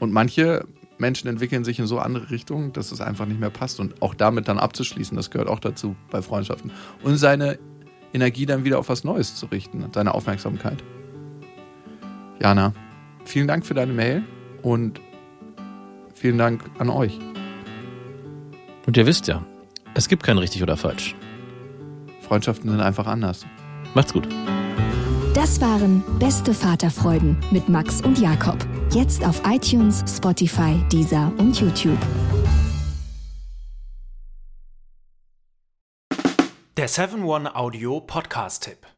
[0.00, 0.66] Und manche
[0.98, 4.14] Menschen entwickeln sich in so andere Richtungen, dass es einfach nicht mehr passt und auch
[4.14, 6.70] damit dann abzuschließen, das gehört auch dazu bei Freundschaften.
[7.02, 7.58] Und seine
[8.12, 10.82] Energie dann wieder auf was Neues zu richten, seine Aufmerksamkeit.
[12.40, 12.72] Jana,
[13.24, 14.24] vielen Dank für deine Mail
[14.62, 15.00] und
[16.14, 17.18] vielen Dank an euch.
[18.86, 19.44] Und ihr wisst ja,
[19.94, 21.14] es gibt kein richtig oder falsch.
[22.28, 23.46] Freundschaften sind einfach anders.
[23.94, 24.28] Macht's gut.
[25.34, 28.58] Das waren Beste Vaterfreuden mit Max und Jakob.
[28.92, 31.98] Jetzt auf iTunes, Spotify, Deezer und YouTube.
[36.76, 38.97] Der 7-One Audio Podcast-Tipp.